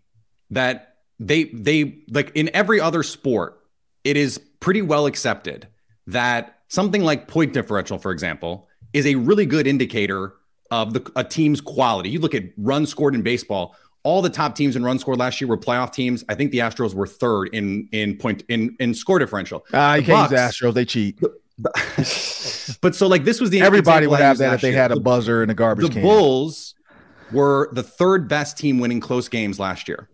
[0.50, 3.58] that they they like in every other sport,
[4.04, 5.68] it is pretty well accepted
[6.06, 10.34] that something like point differential, for example, is a really good indicator
[10.70, 12.10] of the a team's quality.
[12.10, 13.76] You look at runs scored in baseball.
[14.02, 16.24] All the top teams in runs scored last year were playoff teams.
[16.26, 19.66] I think the Astros were third in in point in in score differential.
[19.74, 20.74] Ah, you The can't use Bucks- the Astros.
[20.74, 21.20] They cheat.
[22.80, 24.78] but so like this was the Everybody would have that if they year.
[24.78, 26.02] had a buzzer and a garbage the can.
[26.02, 26.74] Bulls
[27.32, 30.08] were the third best team winning close games last year.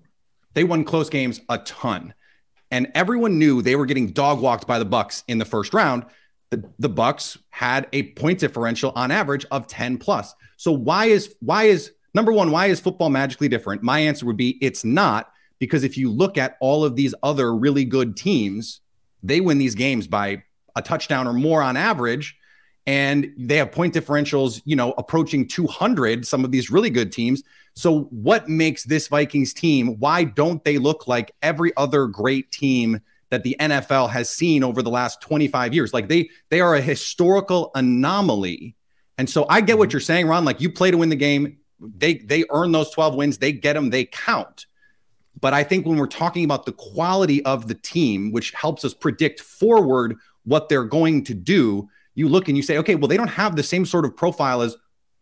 [0.55, 2.15] They won close games a ton.
[2.71, 6.05] And everyone knew they were getting dog walked by the Bucks in the first round.
[6.51, 10.35] The, the Bucks had a point differential on average of 10 plus.
[10.57, 13.83] So why is why is number one, why is football magically different?
[13.83, 17.55] My answer would be it's not because if you look at all of these other
[17.55, 18.81] really good teams,
[19.23, 20.43] they win these games by
[20.77, 22.37] a touchdown or more on average
[22.87, 27.43] and they have point differentials, you know, approaching 200, some of these really good teams.
[27.75, 29.99] So, what makes this Vikings team?
[29.99, 34.83] Why don't they look like every other great team that the NFL has seen over
[34.83, 35.93] the last 25 years?
[35.93, 38.77] Like they they are a historical anomaly.
[39.19, 39.95] And so I get what mm-hmm.
[39.95, 40.45] you're saying, Ron.
[40.45, 41.59] Like you play to win the game.
[41.81, 44.67] They they earn those 12 wins, they get them, they count.
[45.39, 48.95] But I think when we're talking about the quality of the team, which helps us
[48.95, 53.17] predict forward what they're going to do, you look and you say, okay, well, they
[53.17, 54.77] don't have the same sort of profile as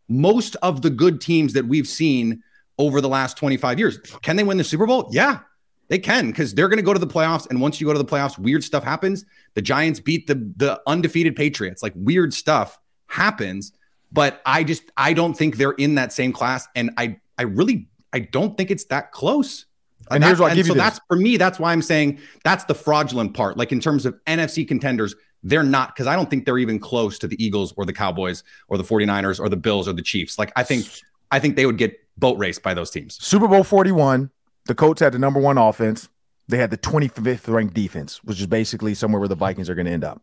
[0.08, 2.42] most of the good teams that we've seen
[2.78, 3.98] over the last 25 years.
[4.22, 5.08] Can they win the Super Bowl?
[5.10, 5.40] Yeah,
[5.88, 7.48] they can because they're going to go to the playoffs.
[7.48, 9.24] And once you go to the playoffs, weird stuff happens.
[9.54, 11.82] The Giants beat the, the undefeated Patriots.
[11.82, 13.72] Like weird stuff happens.
[14.12, 16.68] But I just, I don't think they're in that same class.
[16.76, 19.66] And I, I really, I don't think it's that close.
[20.10, 20.82] And That- here's what I'll give so you this.
[20.84, 23.56] that's for me, that's why I'm saying that's the fraudulent part.
[23.56, 27.18] Like in terms of NFC contenders, they're not because I don't think they're even close
[27.20, 30.38] to the Eagles or the Cowboys or the 49ers or the Bills or the Chiefs.
[30.38, 30.86] Like I think
[31.30, 33.22] I think they would get boat raced by those teams.
[33.24, 34.30] Super Bowl 41,
[34.66, 36.08] the Colts had the number one offense.
[36.48, 39.86] They had the 25th ranked defense, which is basically somewhere where the Vikings are going
[39.86, 40.22] to end up.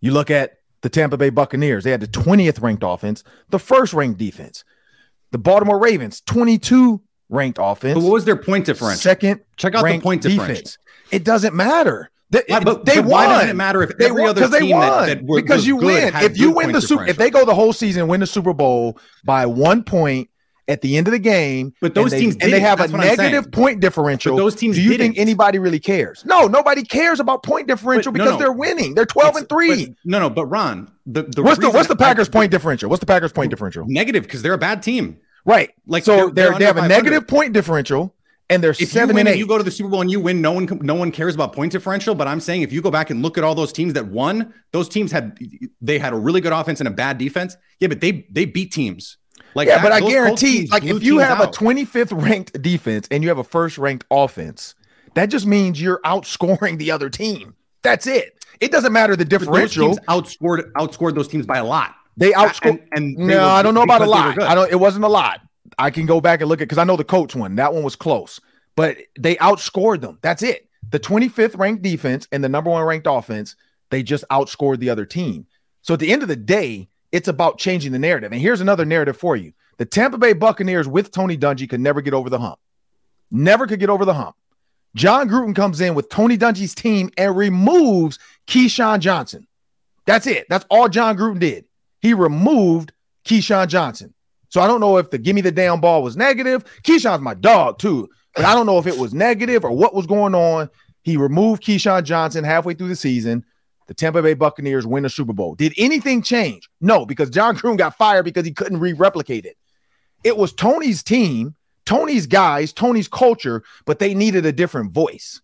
[0.00, 3.92] You look at the Tampa Bay Buccaneers, they had the 20th ranked offense, the first
[3.92, 4.62] ranked defense.
[5.32, 9.00] The Baltimore Ravens, 22 ranked offense, But what was their point differential?
[9.00, 10.70] second Check out the point differential.
[11.10, 12.10] It doesn't matter.
[12.30, 13.10] They, Why- but- they but won.
[13.10, 15.06] why doesn't it matter if They every won- other 'cause they team that- won.
[15.08, 17.72] that were- because you win if you win the super if they go the whole
[17.72, 20.28] season and win the Super Bowl by one point
[20.68, 22.90] at the end of the game, But those and they, teams and they have That's
[22.92, 23.32] a what I'm saying.
[23.32, 24.36] negative point differential.
[24.36, 25.18] But those teams do you think didn't.
[25.18, 26.22] anybody really cares?
[26.26, 28.38] No, nobody cares about point differential But because no.
[28.38, 28.94] they're winning.
[28.94, 29.86] They're twelve It's- and three.
[29.86, 32.90] but- no, no, but Ron, the, the what's the what's the I- Packers point differential?
[32.90, 33.84] What's the Packers point differential?
[33.88, 35.16] Negative because they're a bad team.
[35.44, 35.70] Right.
[35.86, 38.14] Like, so they're- they're, they're have a negative point differential
[38.50, 39.38] and they're If seven you win and eight.
[39.38, 41.52] you go to the Super Bowl and you win, no one no one cares about
[41.52, 42.14] point differential.
[42.14, 44.52] But I'm saying if you go back and look at all those teams that won,
[44.72, 45.38] those teams had
[45.80, 47.56] they had a really good offense and a bad defense.
[47.80, 49.18] Yeah, but they they beat teams.
[49.54, 53.22] Like yeah, that- but I guarantee, like, if you have a 25th ranked defense and
[53.22, 54.74] you have a first ranked offense,
[55.14, 57.54] that just means you're outscoring the other team.
[57.82, 58.44] That's it.
[58.60, 59.86] It doesn't matter the But those differential.
[59.94, 61.94] teams outscored outscored those teams by a lot.
[62.18, 62.82] They outscored.
[62.92, 64.50] And, and they no, were- I don't know about a because they were lot.
[64.50, 64.70] I don't.
[64.70, 65.40] It wasn't a lot.
[65.78, 67.54] I can go back and look at because I know the coach one.
[67.56, 68.40] That one was close,
[68.74, 70.18] but they outscored them.
[70.22, 70.68] That's it.
[70.90, 73.54] The 25th ranked defense and the number one ranked offense,
[73.90, 75.46] they just outscored the other team.
[75.82, 78.32] So at the end of the day, it's about changing the narrative.
[78.32, 82.00] And here's another narrative for you: the Tampa Bay Buccaneers with Tony Dungy could never
[82.00, 82.58] get over the hump.
[83.30, 84.34] Never could get over the hump.
[84.96, 89.46] Jon Gruden comes in with Tony Dungy's team and removes Keyshawn Johnson.
[90.06, 90.46] That's it.
[90.48, 91.67] That's all Jon Gruden did.
[92.00, 92.92] He removed
[93.24, 94.14] Keyshawn Johnson.
[94.48, 96.64] So I don't know if the give me the damn ball was negative.
[96.82, 100.06] Keyshawn's my dog too, but I don't know if it was negative or what was
[100.06, 100.70] going on.
[101.02, 103.44] He removed Keyshawn Johnson halfway through the season.
[103.86, 105.54] The Tampa Bay Buccaneers win the Super Bowl.
[105.54, 106.68] Did anything change?
[106.80, 109.56] No, because Jon Gruden got fired because he couldn't re-replicate it.
[110.24, 111.54] It was Tony's team,
[111.86, 115.40] Tony's guys, Tony's culture, but they needed a different voice.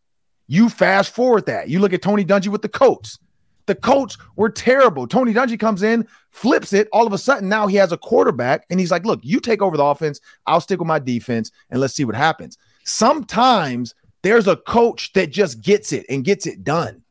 [0.46, 1.70] You fast forward that.
[1.70, 3.18] You look at Tony Dungy with the Colts.
[3.66, 5.06] The Colts were terrible.
[5.06, 6.88] Tony Dungy comes in, flips it.
[6.92, 9.62] All of a sudden, now he has a quarterback, and he's like, "Look, you take
[9.62, 10.20] over the offense.
[10.46, 15.32] I'll stick with my defense, and let's see what happens." Sometimes there's a coach that
[15.32, 17.02] just gets it and gets it done,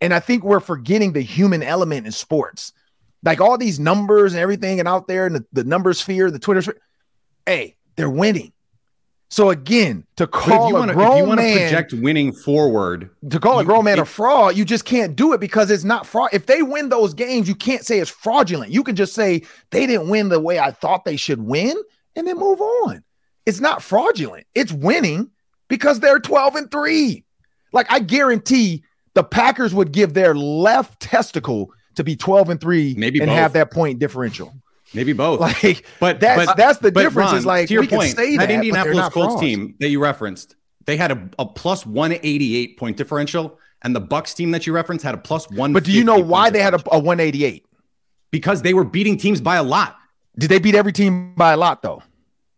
[0.00, 2.72] and I think we're forgetting the human element in sports.
[3.22, 6.38] Like all these numbers and everything, and out there in the, the number sphere, the
[6.38, 6.80] Twitter sphere.
[7.46, 8.52] Hey, they're winning.
[9.28, 11.58] So again, to But if call you a wanna- if grown you want to man
[11.68, 15.40] project winning forward, to call a grown man a fraud, you just can't do it
[15.40, 16.30] because it's not fraud.
[16.32, 18.72] If they win those games, you can't say it's fraudulent.
[18.72, 21.76] You can just say they didn't win the way I thought they should win
[22.14, 23.02] and then move on.
[23.46, 24.46] It's not fraudulent.
[24.54, 25.30] It's winning
[25.68, 27.24] because they're 12 and 3.
[27.72, 28.84] Like I guarantee
[29.14, 33.38] the Packers would give their left testicle to be 12 and 3 Maybe and both.
[33.38, 34.54] have that point differential.
[34.96, 35.40] Maybe both.
[35.40, 37.30] Like But that's but, that's the but difference.
[37.30, 39.40] Ron, is like to your we can point, say that, that Indianapolis Colts frauds.
[39.40, 40.56] team that you referenced,
[40.86, 45.04] they had a, a plus 188 point differential, and the Bucks team that you referenced
[45.04, 45.72] had a plus one.
[45.72, 47.64] But do you know why they had a, a 188?
[48.32, 49.96] Because they were beating teams by a lot.
[50.38, 52.02] Did they beat every team by a lot though?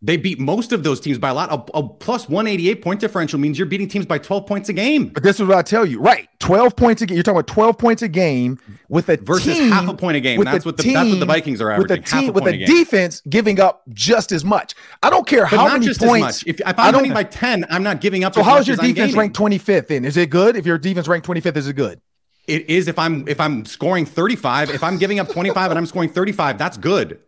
[0.00, 1.50] They beat most of those teams by a lot.
[1.50, 5.08] A, a plus 188 point differential means you're beating teams by 12 points a game
[5.08, 6.28] But this is what I tell you, right?
[6.38, 7.16] 12 points a game.
[7.16, 10.20] You're talking about 12 points a game with a versus team, half a point a
[10.20, 10.40] game.
[10.44, 12.02] That's what the, that's what the Vikings are with a averaging.
[12.04, 14.76] half team a with a a defense giving up just as much.
[15.02, 16.02] I don't care But how many points.
[16.02, 16.46] as much.
[16.46, 18.34] If, if I I'm don't- winning by 10, I'm not giving up.
[18.34, 20.04] so how's your defense ranked 25th in?
[20.04, 20.54] Is it good?
[20.56, 22.00] If your defense ranked 25th, is it good?
[22.46, 24.70] It is if I'm if I'm scoring 35.
[24.70, 27.18] If I'm giving up 25 and I'm scoring 35, that's good.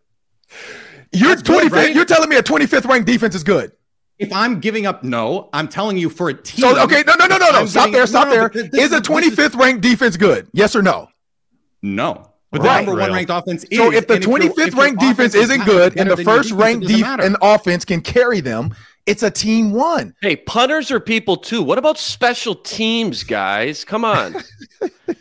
[1.12, 1.70] You're 25th.
[1.72, 1.94] right?
[1.94, 3.72] You're telling me a 25th ranked defense is good.
[4.18, 6.60] If I'm giving up, no, I'm telling you for a team.
[6.62, 7.66] So okay, no, no, no, no, no.
[7.66, 8.06] Stop giving- there.
[8.06, 8.48] Stop no, no, there.
[8.50, 10.46] but this Is a 25th ranked defense good?
[10.52, 11.08] Yes or no?
[11.82, 12.26] No.
[12.52, 12.80] But Right.
[12.80, 13.78] the number one ranked offense is.
[13.78, 16.82] So if the 25th if ranked defense is isn't good and the first ranked defense
[16.82, 17.22] doesn't def- matter.
[17.24, 18.74] and offense can carry them,
[19.10, 20.14] it's a team one.
[20.22, 21.64] Hey, punters are people too.
[21.64, 23.84] What about special teams, guys?
[23.84, 24.36] Come on.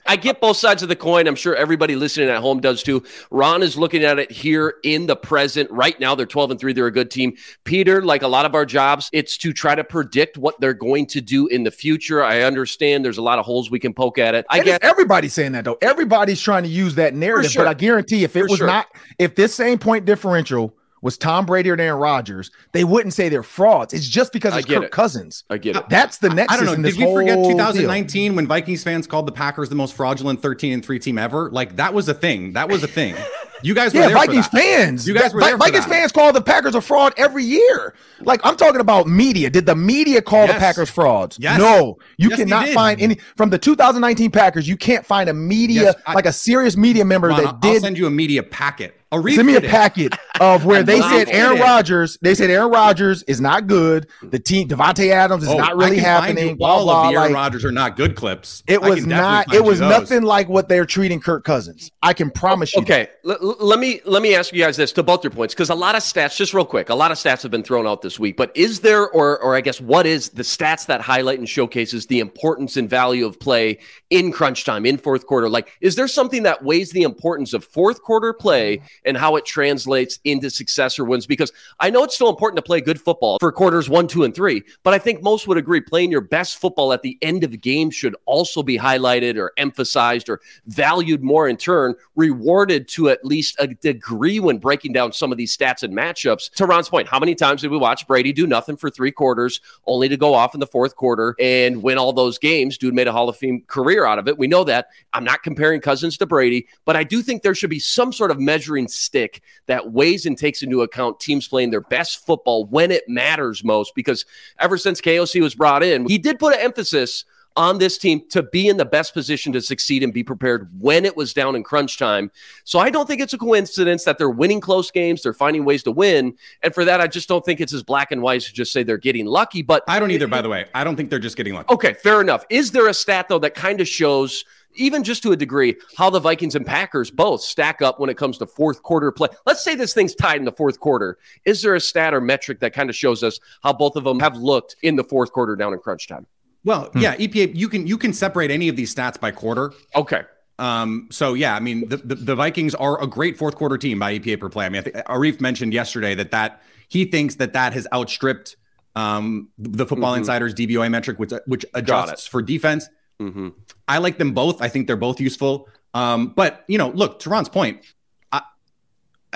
[0.05, 1.27] I get both sides of the coin.
[1.27, 3.03] I'm sure everybody listening at home does too.
[3.31, 5.71] Ron is looking at it here in the present.
[5.71, 6.71] Right now, they're 12 and 3.
[6.73, 7.35] They're a good team.
[7.63, 11.07] Peter, like a lot of our jobs, it's to try to predict what they're going
[11.07, 12.23] to do in the future.
[12.23, 14.45] I understand there's a lot of holes we can poke at it.
[14.51, 15.79] I get everybody's saying that though.
[15.81, 17.63] Everybody's trying to use that narrative, sure.
[17.63, 18.67] but I guarantee if it For was sure.
[18.67, 18.85] not,
[19.17, 23.43] if this same point differential was Tom Brady or Aaron Rodgers, they wouldn't say they're
[23.43, 23.93] frauds.
[23.93, 24.91] It's just because I it's Kirk it.
[24.91, 25.43] Cousins.
[25.49, 25.89] I get it.
[25.89, 26.61] That's the nexus.
[26.61, 26.89] I don't know.
[26.89, 27.57] Did we forget whole deal.
[27.57, 31.49] 2019 when Vikings fans called the Packers the most fraudulent 13 and 3 team ever?
[31.51, 32.53] Like that was a thing.
[32.53, 33.15] That was a thing.
[33.61, 35.05] You guys were Yeah, Vikings fans.
[35.07, 37.93] You guys That- were there Vikings fans call the Packers a fraud every year.
[38.21, 39.49] Like I'm talking about media.
[39.49, 41.37] Did the media call the Packers frauds?
[41.39, 41.59] Yes.
[41.59, 44.67] No, you Yes, cannot find any from the 2019 Packers.
[44.67, 47.81] You can't find a media Yes, I- like a serious media member that I'll did
[47.81, 48.95] send you a media packet.
[49.11, 51.61] Arif Send me a packet of where they said Aaron it.
[51.61, 52.17] Rodgers.
[52.21, 54.07] They said Aaron Rodgers is not good.
[54.21, 56.57] The team Davante Adams is Oh, not I really can find you happening.
[56.57, 57.07] Blah all blah.
[57.07, 58.61] of the Aaron like, Rodgers are not good clips.
[58.67, 59.47] it was not.
[59.51, 59.89] It you was those.
[59.89, 61.91] nothing like what they're treating Kirk Cousins.
[62.03, 62.81] I can promise you.
[62.83, 65.55] Okay, l- l- let me let me ask you guys this to both your points
[65.55, 67.87] because a lot of stats, just real quick, a lot of stats have been thrown
[67.87, 68.37] out this week.
[68.37, 72.05] But is there, or or I guess, what is the stats that highlight and showcases
[72.05, 73.79] the importance and value of play
[74.11, 75.49] in crunch time in fourth quarter?
[75.49, 79.45] Like, is there something that weighs the importance of fourth quarter play and how it
[79.45, 81.25] translates into successor wins?
[81.25, 84.33] Because I know it's still important to play good football for quarters one, two, and
[84.33, 87.51] three, but I think most would agree playing your best football at the end of
[87.51, 93.09] the game should also be highlighted or emphasized or valued more in turn, rewarded to
[93.09, 96.51] at least a degree when breaking down some of these stats and matchups.
[96.55, 99.61] To Ron's point, how many times did we watch Brady do nothing for three quarters,
[99.85, 102.77] only to go off in the fourth quarter and win all those games?
[102.77, 104.37] Dude made a Hall of Fame career out of it.
[104.37, 104.89] We know that.
[105.13, 108.31] I'm not comparing Cousins to Brady, but I do think there should be some sort
[108.31, 112.91] of measuring stick that weighs and takes into account teams playing their best football when
[112.91, 113.93] it matters most.
[113.95, 114.25] Because
[114.59, 117.25] ever since KOC was brought in, he did put an emphasis
[117.55, 121.03] on this team to be in the best position to succeed and be prepared when
[121.03, 122.31] it was down in crunch time.
[122.63, 125.83] So I don't think it's a coincidence that they're winning close games, they're finding ways
[125.83, 128.53] to win, and for that I just don't think it's as black and white to
[128.53, 130.67] just say they're getting lucky, but I don't either, by the way.
[130.73, 131.73] I don't think they're just getting lucky.
[131.73, 132.45] Okay, fair enough.
[132.49, 136.09] Is there a stat though that kind of shows even just to a degree how
[136.09, 139.29] the Vikings and Packers both stack up when it comes to fourth quarter play?
[139.45, 141.17] Let's say this thing's tied in the fourth quarter.
[141.45, 144.19] Is there a stat or metric that kind of shows us how both of them
[144.19, 146.25] have looked in the fourth quarter down in crunch time?
[146.65, 149.71] Well, yeah, EPA, you can you can separate any of these stats by quarter.
[149.95, 150.23] Okay.
[150.59, 153.97] Um, so yeah, I mean the, the, the Vikings are a great fourth quarter team
[153.97, 154.65] by EPA per play.
[154.65, 158.57] I mean, I think Arif mentioned yesterday that that he thinks that that has outstripped
[158.95, 160.19] um, the Football Mhm.
[160.19, 162.89] Insider's DVOA metric, which which adjusts for defense.
[163.21, 163.49] Mm-hmm.
[163.87, 164.61] I like them both.
[164.61, 165.67] I think they're both useful.
[165.93, 167.83] Um, but you know, look, to Ron's point,
[168.31, 168.41] I,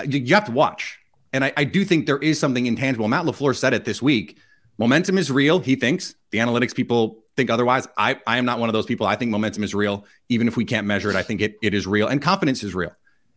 [0.06, 0.98] you have to watch,
[1.32, 3.08] and I, I do think there is something intangible.
[3.08, 4.38] Matt LaFleur said it this week.
[4.78, 5.60] Momentum is real.
[5.60, 7.86] He thinks the analytics people think otherwise.
[7.96, 9.06] I, I am not one of those people.
[9.06, 11.16] I think momentum is real, even if we can't measure it.
[11.16, 12.92] I think it, it is real, and confidence is real.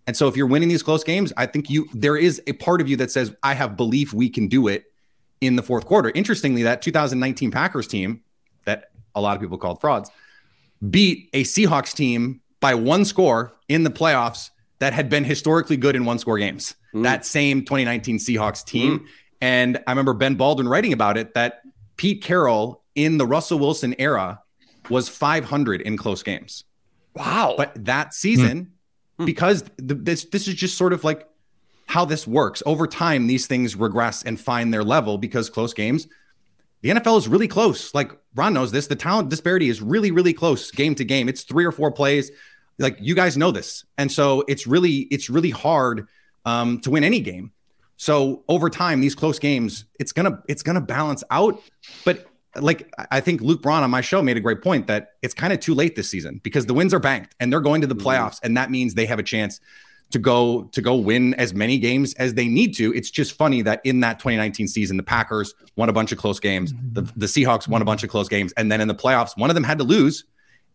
[0.06, 2.82] And so, if you're winning these close games, I think you there is a part
[2.82, 4.86] of you that says, "I have belief we can do it
[5.42, 8.22] in the fourth quarter." Interestingly, that 2019 Packers team
[8.66, 10.12] that a lot of people called frauds
[10.90, 14.50] beat a Seahawks team by one score in the playoffs
[14.80, 16.76] that had been historically good in one score games.
[16.94, 17.04] Mm.
[17.04, 19.08] That same 2019 Seahawks team.
[19.42, 21.62] And I remember Ben Baldwin writing about it that
[21.98, 24.42] Pete Carroll in the Russell Wilson era
[24.90, 26.64] was 500 in close games.
[27.16, 27.56] Wow.
[27.58, 28.74] But that season,
[29.18, 29.26] hmm.
[29.26, 31.28] because the, this this is just sort of like
[31.88, 32.62] how this works.
[32.66, 36.08] Over time, these things regress and find their level because close games,
[36.82, 37.94] the NFL is really close.
[37.94, 38.88] Like Ron knows this.
[38.88, 41.28] The talent disparity is really, really close game to game.
[41.28, 42.32] It's three or four plays.
[42.78, 43.86] Like you guys know this.
[43.98, 46.08] And so it's really, it's really hard
[46.46, 47.52] um, to win any game.
[47.98, 51.62] So over time, these close games, it's gonna, it's gonna balance out.
[52.06, 55.34] But like I think Luke Braun on my show made a great point that it's
[55.34, 57.88] kind of too late this season because the wins are banked and they're going to
[57.88, 58.08] the mm-hmm.
[58.08, 59.60] playoffs, and that means they have a chance
[60.12, 62.94] to go to go win as many games as they need to.
[62.94, 66.40] It's just funny that in that 2019 season, the Packers won a bunch of close
[66.40, 69.38] games, the, the Seahawks won a bunch of close games, and then in the playoffs,
[69.38, 70.24] one of them had to lose,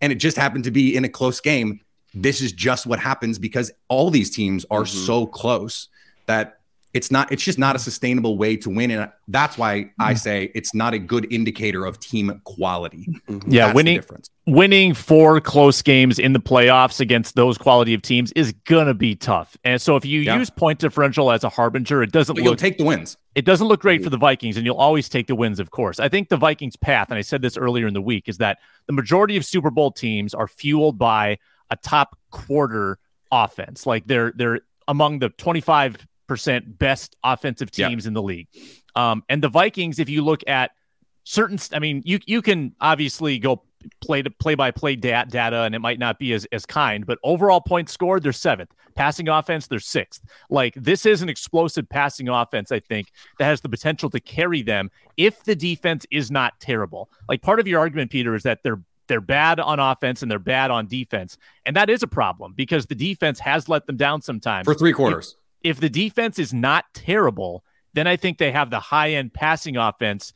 [0.01, 1.81] and it just happened to be in a close game.
[2.15, 5.07] This is just what happens because all these teams are mm-hmm.
[5.07, 5.89] so close
[6.27, 6.59] that
[6.95, 8.91] it's not it's just not a sustainable way to win.
[8.91, 10.17] And that's why i mm-hmm.
[10.17, 13.09] say it's not a good indicator of team quality.
[13.29, 13.51] Mm-hmm.
[13.51, 14.03] yeah that's winning
[14.47, 19.15] winning four close games in the playoffs against those quality of teams is gonna be
[19.15, 19.57] tough.
[19.65, 20.37] And so if you yeah.
[20.37, 23.17] use point differential as a harbinger it doesn't but look you'll take the wins.
[23.35, 26.01] it doesn't look great for the vikings and you'll always take the wins of course.
[26.01, 28.59] I think the vikings path and i said this earlier in the week is that
[28.87, 31.39] the majority of super bowl teams are fueled by
[31.71, 32.99] a top quarter
[33.33, 33.87] offense.
[33.87, 38.49] Like they're they're among the 25 percent best offensive teams in the league.
[38.97, 40.71] Um, and the Vikings, if you look at
[41.25, 43.65] certain, I mean, you you can obviously go
[44.01, 47.19] play to play by play data, and it might not be as as kind, but
[47.23, 48.71] overall points scored, they're seventh.
[48.95, 50.23] Passing offense, they're sixth.
[50.49, 54.63] Like this is an explosive passing offense, I think, that has the potential to carry
[54.63, 57.11] them if the defense is not terrible.
[57.29, 60.39] Like part of your argument, Peter, is that they're they're bad on offense and they're
[60.39, 61.37] bad on defense.
[61.67, 64.65] And that is a problem because the defense has let them down sometimes.
[64.65, 68.81] For three quarters if the defense is not terrible, then I think they have the
[68.81, 70.33] high end passing offense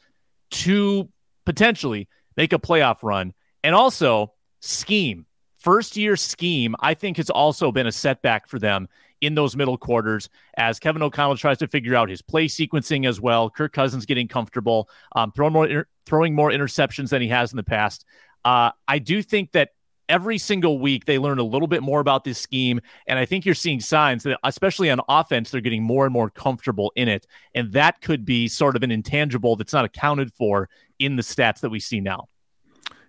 [0.51, 1.09] to
[1.45, 3.33] potentially make a playoff run.
[3.65, 5.27] And also, scheme,
[5.59, 8.89] first year scheme, I think has also been a setback for them
[9.21, 13.21] in those middle quarters as Kevin O'Connell tries to figure out his play sequencing as
[13.21, 13.49] well.
[13.49, 17.65] Kirk Cousins getting comfortable, um, throwing more throwing more interceptions than he has in the
[17.65, 18.05] past.
[18.45, 19.71] Uh, I do think that
[20.09, 23.45] every single week they learn a little bit more about this scheme and i think
[23.45, 27.27] you're seeing signs that especially on offense they're getting more and more comfortable in it
[27.55, 31.61] and that could be sort of an intangible that's not accounted for in the stats
[31.61, 32.29] that we see now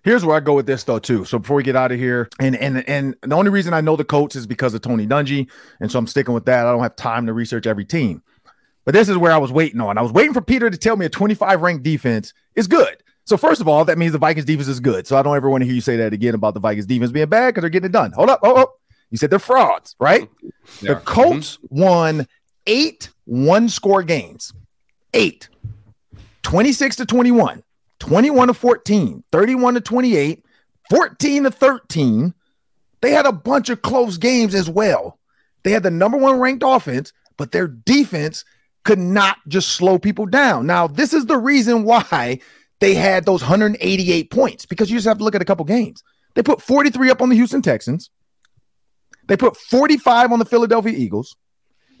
[0.04, 1.24] Here's where I go with this though too.
[1.24, 3.96] So before we get out of here, and and and the only reason I know
[3.96, 6.66] the coach is because of Tony Dungy, and so I'm sticking with that.
[6.66, 8.22] I don't have time to research every team,
[8.84, 9.98] but this is where I was waiting on.
[9.98, 13.02] I was waiting for Peter to tell me a 25 ranked defense is good.
[13.28, 15.06] So first of all, that means the Vikings defense is good.
[15.06, 17.12] So I don't ever want to hear you say that again about the Vikings defense
[17.12, 18.12] being bad because they're getting it done.
[18.12, 18.72] Hold up, oh, oh.
[19.10, 20.30] You said they're frauds, right?
[20.80, 21.80] the Colts mm-hmm.
[21.80, 22.28] won
[22.66, 24.54] eight one score games.
[25.12, 25.50] Eight.
[26.42, 27.62] 26 to 21,
[27.98, 30.44] 21 to 14, 31 to 28,
[30.88, 32.34] 14 to 13.
[33.02, 35.18] They had a bunch of close games as well.
[35.64, 38.46] They had the number one ranked offense, but their defense
[38.84, 40.66] could not just slow people down.
[40.66, 42.40] Now, this is the reason why
[42.80, 46.02] they had those 188 points because you just have to look at a couple games.
[46.34, 48.10] They put 43 up on the Houston Texans.
[49.26, 51.36] They put 45 on the Philadelphia Eagles.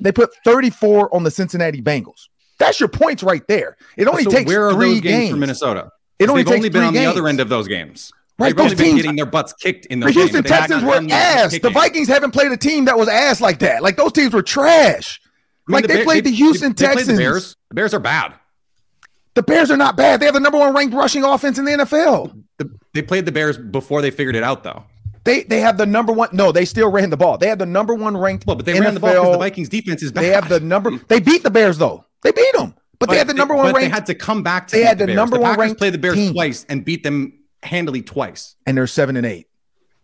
[0.00, 2.28] They put 34 on the Cincinnati Bengals.
[2.58, 3.76] That's your points right there.
[3.96, 5.90] It only so takes where are three those games, games for Minnesota.
[6.18, 7.04] It only they've only been on games.
[7.04, 8.12] the other end of those games.
[8.38, 10.48] Right, They've only teams, been getting their butts kicked in those the Houston games.
[10.48, 11.58] Texans were ass.
[11.58, 13.82] The Vikings haven't played a team that was ass like that.
[13.82, 15.20] Like those teams were trash.
[15.24, 17.06] I mean, like the they played they, the Houston they, Texans.
[17.08, 17.56] the Bears.
[17.68, 18.34] The Bears are bad.
[19.38, 20.18] The Bears are not bad.
[20.18, 22.42] They have the number one ranked rushing offense in the NFL.
[22.56, 24.82] The, they played the Bears before they figured it out, though.
[25.22, 26.30] They they have the number one.
[26.32, 27.38] No, they still ran the ball.
[27.38, 28.48] They have the number one ranked.
[28.48, 28.80] Well, but they NFL.
[28.80, 30.24] ran the ball because the Vikings defense is bad.
[30.24, 30.90] They have the number.
[31.06, 32.04] They beat the Bears though.
[32.22, 33.66] They beat them, but, but they had the number they, one.
[33.68, 34.76] But ranked, they had to come back to.
[34.76, 35.78] They had the, the number the one ranked.
[35.78, 36.32] Played the Bears team.
[36.32, 37.32] twice and beat them
[37.62, 38.56] handily twice.
[38.66, 39.46] And they're seven and eight.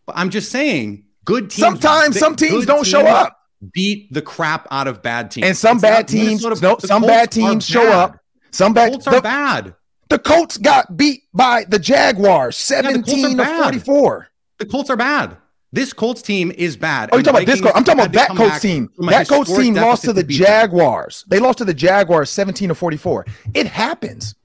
[0.06, 1.54] But I'm just saying, good teams.
[1.54, 3.36] Sometimes some teams don't show up.
[3.72, 5.44] Beat the crap out of bad teams.
[5.44, 6.44] And some it's bad teams.
[6.62, 8.20] No, some bad teams show up.
[8.54, 8.92] Some bad.
[8.92, 9.74] Colts are bad.
[10.08, 14.28] The Colts got beat by the Jaguars 17 yeah, to 44.
[14.58, 15.36] The Colts are bad.
[15.72, 17.10] This Colts team is bad.
[17.10, 17.76] Oh, you're talking about this Colts.
[17.76, 18.90] I'm talking about that Colts team.
[18.98, 21.24] That Colts team lost to the Jaguars.
[21.26, 23.26] They lost to the Jaguars 17 to 44.
[23.54, 24.36] It happens.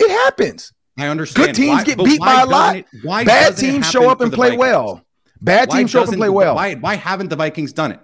[0.00, 0.72] It happens.
[0.98, 1.46] I understand.
[1.46, 2.76] Good teams why, get beat by a lot.
[2.76, 5.06] It, Bad teams show up and play well.
[5.40, 6.56] Bad teams show up and play well.
[6.56, 8.00] Why, why haven't the Vikings done it?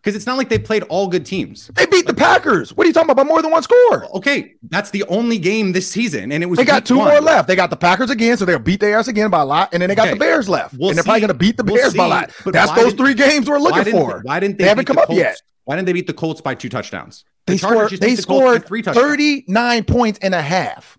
[0.00, 1.68] Because it's not like they played all good teams.
[1.74, 2.72] They beat the Packers.
[2.72, 3.24] What are you talking about?
[3.24, 4.16] By more than one score.
[4.16, 6.56] Okay, that's the only game this season, and it was.
[6.56, 7.08] They got two one.
[7.08, 7.48] more left.
[7.48, 9.82] They got the Packers again, so they'll beat their ass again by a lot, and
[9.82, 10.14] then they got okay.
[10.14, 11.06] the Bears left, we'll and they're see.
[11.06, 12.32] probably going to beat the Bears we'll by a lot.
[12.46, 14.20] That's those three games we're looking why for.
[14.22, 14.64] Why didn't they?
[14.64, 15.40] They haven't come the up yet.
[15.64, 17.24] Why didn't they beat the Colts by two touchdowns?
[17.46, 18.00] The They Chargers scored.
[18.00, 19.06] They the scored three touchdowns.
[19.06, 20.97] 39 points and a half.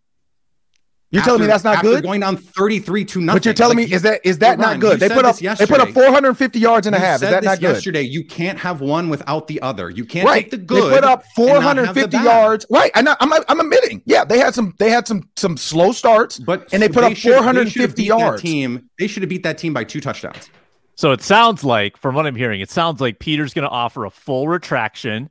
[1.12, 2.04] You're telling me that's not after good?
[2.04, 3.36] Going down 33 to nothing.
[3.38, 5.00] But you're telling Like, me is that is that not good?
[5.00, 7.16] They put up they put up 450 yards and a you half.
[7.16, 7.74] Is that this not good?
[7.74, 8.02] yesterday.
[8.04, 9.90] You can't have one without the other.
[9.90, 10.44] You can't Right.
[10.44, 10.92] take the good.
[10.92, 12.66] They put up and not have the 450 yards.
[12.70, 12.92] Right.
[12.94, 14.04] And I- I'm I'm admitting.
[14.06, 17.16] Yeah, they had some they had some some slow starts, But and they put up
[17.16, 18.42] should- they should 450 beat yards.
[18.44, 20.50] Team, they should have beat that team by two touchdowns.
[20.96, 24.04] So it sounds like, from what I'm hearing, it sounds like Peter's going to offer
[24.06, 25.30] a full retraction,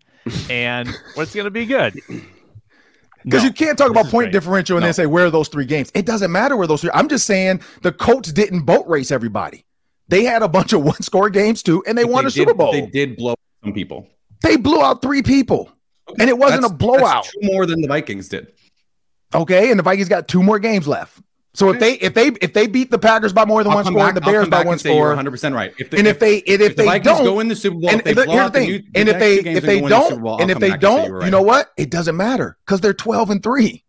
[0.48, 2.00] and what's going to be good.
[3.28, 4.32] Because No, you can't talk about point great.
[4.32, 4.86] differential and No.
[4.88, 5.90] then say where are those three games.
[5.94, 6.90] It doesn't matter where those three.
[6.94, 9.64] I'm just saying the Colts didn't boat race everybody.
[10.08, 12.34] They had a bunch of one score games too, and they But won a did-
[12.34, 12.72] Super Bowl.
[12.72, 14.06] They They, did blow some people.
[14.42, 15.70] They blew out three people,
[16.18, 17.28] and it wasn't That's- a blowout.
[17.42, 18.52] More than the Vikings did.
[19.34, 21.20] Okay, and the Vikings got two more games left.
[21.58, 23.84] So if they if they if they beat the Packers by more than I'll one
[23.86, 25.74] score back- and the Bears by one and say you're score, 100 percent right.
[25.76, 27.78] If the, and if they and if, the they Vikings don't go in the Super
[27.78, 29.80] Bowl, and if they the- here's the the new- the and if they if they
[29.80, 31.72] the don't Bowl, and if they back and say don't, you were you know what?
[31.76, 33.84] It doesn't matter because they're 12 and three.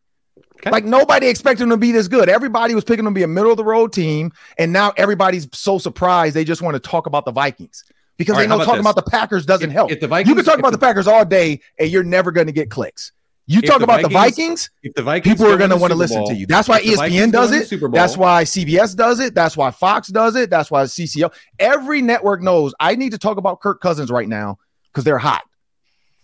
[0.55, 0.71] Okay.
[0.71, 2.27] Like nobody expected them to be this good.
[2.27, 5.47] Everybody was picking them to be a middle of the road team, and now everybody's
[5.53, 7.83] so surprised they just want to talk about the Vikings
[8.17, 8.91] because All they know about talking this?
[8.91, 9.91] about the Packers doesn't If- help.
[9.91, 12.47] if the you can talk about the, the- Packers all day, and you're never going
[12.47, 13.11] to get clicks.
[13.51, 15.75] You If talk the about the Vikings- Vikings, If the Vikings people are going to
[15.77, 16.45] want to listen Bowl- to you.
[16.45, 17.67] That's why if the Vikings ESPN does it.
[17.67, 19.33] Super That's why CBS does it.
[19.33, 20.51] That's why Fox does it.
[20.51, 21.31] That's why CCO.
[21.57, 24.59] Every network knows I need to talk about Kirk Cousins right now
[24.91, 25.41] because they're hot.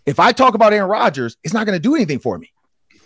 [0.06, 2.52] If I talk about Aaron Rodgers, it's not going to do anything for me.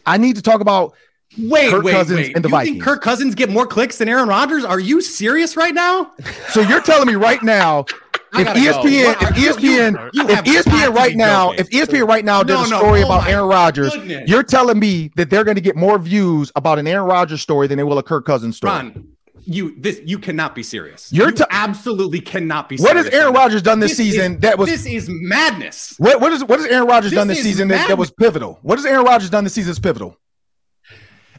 [0.06, 0.96] I need to talk about
[1.38, 2.36] Wait, Kirk wait, Cousins wait.
[2.36, 2.74] and the you Vikings.
[2.76, 4.66] think Kirk Cousins get more clicks than Aaron Rodgers?
[4.66, 6.12] Are you serious right now?
[6.50, 8.54] So you're telling me right now, I if go.
[8.54, 11.60] ESPN, if ESPN, you if ESPN right now, joking.
[11.60, 14.30] if ESPN right now did No, a no, story oh about Aaron Rodgers, goodness.
[14.30, 17.68] you're telling me that they're going to get more views about an Aaron Rodgers story
[17.68, 18.72] than they will a Kirk Cousins story.
[18.74, 19.08] Ron,
[19.46, 21.12] you this you cannot be serious.
[21.12, 22.78] You're you t- absolutely cannot be.
[22.78, 22.90] Serious.
[22.96, 23.34] What has Aaron.
[23.34, 25.96] Rodgers done this, is- season that was this is madness.
[25.98, 28.60] what, what is what has Aaron Rodgers This done this season that, that was pivotal?
[28.62, 30.18] What has Aaron Rodgers done this season that's pivotal?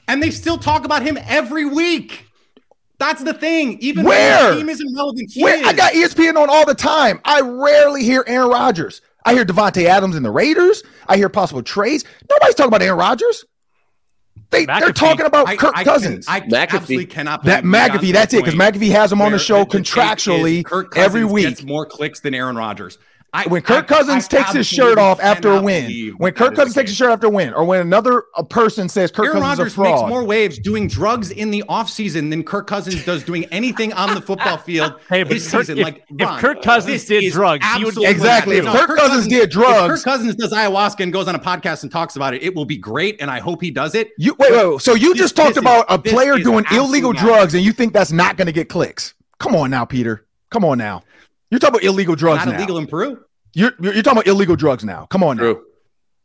[0.08, 2.26] And they still talk about him every week.
[3.00, 3.78] That's the thing.
[3.80, 4.50] Even Where?
[4.52, 7.18] the team isn't relevant, he I got ESPN on all the time.
[7.24, 9.00] I rarely hear Aaron Rodgers.
[9.24, 10.82] I hear Davante Adams and the Raiders.
[11.08, 12.04] I hear possible trades.
[12.28, 13.44] Nobody's talking about Aaron Rodgers.
[14.50, 16.26] They, they're talking about I- Kirk I Cousins.
[16.26, 16.74] Can, I McAfee.
[16.74, 17.44] absolutely cannot.
[17.44, 19.78] that believe we got McAfee, that's it, because McAfee has him on the show the
[19.78, 21.48] contractually Kirk every week.
[21.48, 22.98] Gets more clicks than Aaron Rodgers.
[23.32, 26.36] I, when Kirk I- Cousins I takes his shirt off after a win, when that
[26.36, 27.06] Kirk Cousins takes his case.
[27.06, 29.72] shirt after a win, or when another a person says Kirk Aaron Cousins Rodgers is
[29.72, 33.44] a fraud, makes more waves doing drugs in the offseason than Kirk Cousins does doing
[33.52, 35.78] anything on the football field Hey, this Kirk- season.
[35.78, 38.60] if- like, if Kirk Cousins did drugs, he would- Exactly.
[38.60, 41.38] not- If Kirk Cousins did if drugs- Kirk Cousins does ayahuasca and goes on a
[41.38, 44.10] podcast and talks about it, it will be great, and I hope he does it.
[44.18, 44.80] you wait, wait, wait.
[44.82, 47.72] So you This- just talked this is- about a player doing illegal drugs, and you
[47.72, 49.14] think that's not going to get clicks?
[49.38, 50.26] Come on now, Peter.
[50.50, 51.04] Come on now.
[51.50, 52.56] You're talking about illegal drugs Not now.
[52.58, 53.20] illegal in Peru.
[53.54, 55.06] You're, you're you're talking about illegal drugs now.
[55.06, 55.42] Come on now.
[55.42, 55.64] True.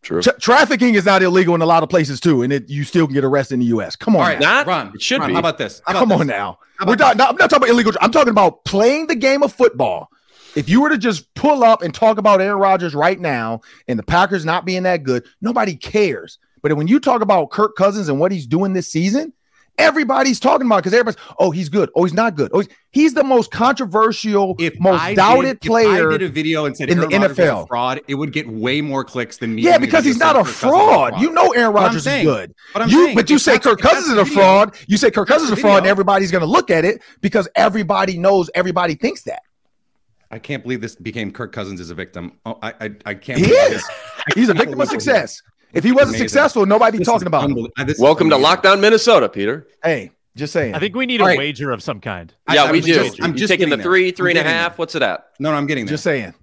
[0.03, 0.21] True.
[0.21, 3.07] Tra- trafficking is not illegal in a lot of places too, and it, you still
[3.07, 3.95] can get arrested in the U.S.
[3.95, 4.53] Come on, All right, now.
[4.57, 4.91] Not- Ron.
[4.93, 5.33] it should Ron, be.
[5.33, 5.81] How about this?
[5.85, 6.19] How about come this?
[6.21, 6.59] on now.
[6.85, 7.91] We're about not, I'm not talking about illegal.
[7.91, 10.09] dr- I'm talking about playing the game of football.
[10.55, 13.97] If you were to just pull up and talk about Aaron Rodgers right now and
[13.97, 16.37] the Packers not being that good, nobody cares.
[16.61, 19.33] But when you talk about Kirk Cousins and what he's doing this season,
[19.77, 21.89] everybody's talking about because everybody's, oh, he's good.
[21.95, 22.51] Oh, he's not good.
[22.53, 26.09] Oh, he's, he's the most controversial, If most I doubted did, player.
[26.09, 27.67] I did a video and said in the Aaron Rodgers a NFL.
[27.67, 29.61] fraud, it would get way more clicks than me.
[29.63, 31.21] yeah, because he's not a Kirk fraud.
[31.21, 32.53] You know Aaron Rodgers is saying- good.
[32.73, 34.75] But I'm you, saying, but you say Kirk Cousins is the a video- fraud.
[34.87, 37.47] You say Kirk Cousins is a fraud, and everybody's going to look at it because
[37.55, 39.41] everybody knows everybody thinks that.
[40.31, 42.39] I can't believe this became Kirk Cousins is a victim.
[42.45, 43.39] Oh, I, I, I can't.
[43.39, 43.71] He believe is.
[43.73, 43.89] this.
[44.33, 45.39] He's a victim of success.
[45.75, 46.27] If he wasn't Amazing.
[46.29, 47.67] successful, nobody'd be This talking is about him.
[47.85, 48.37] this Welcome to.
[48.37, 49.67] Lockdown Minnesota, Peter.
[49.83, 50.73] Hey, just saying.
[50.73, 51.37] I think we need All a right.
[51.37, 52.33] wager of some kind.
[52.47, 52.93] I- Yeah, I we do.
[52.93, 54.15] just- I'm you just taking the getting three, there.
[54.15, 54.73] three I'm and a getting there.
[54.77, 55.25] What's it at?
[55.39, 55.91] No, no, I'm getting there.
[55.93, 56.33] just saying.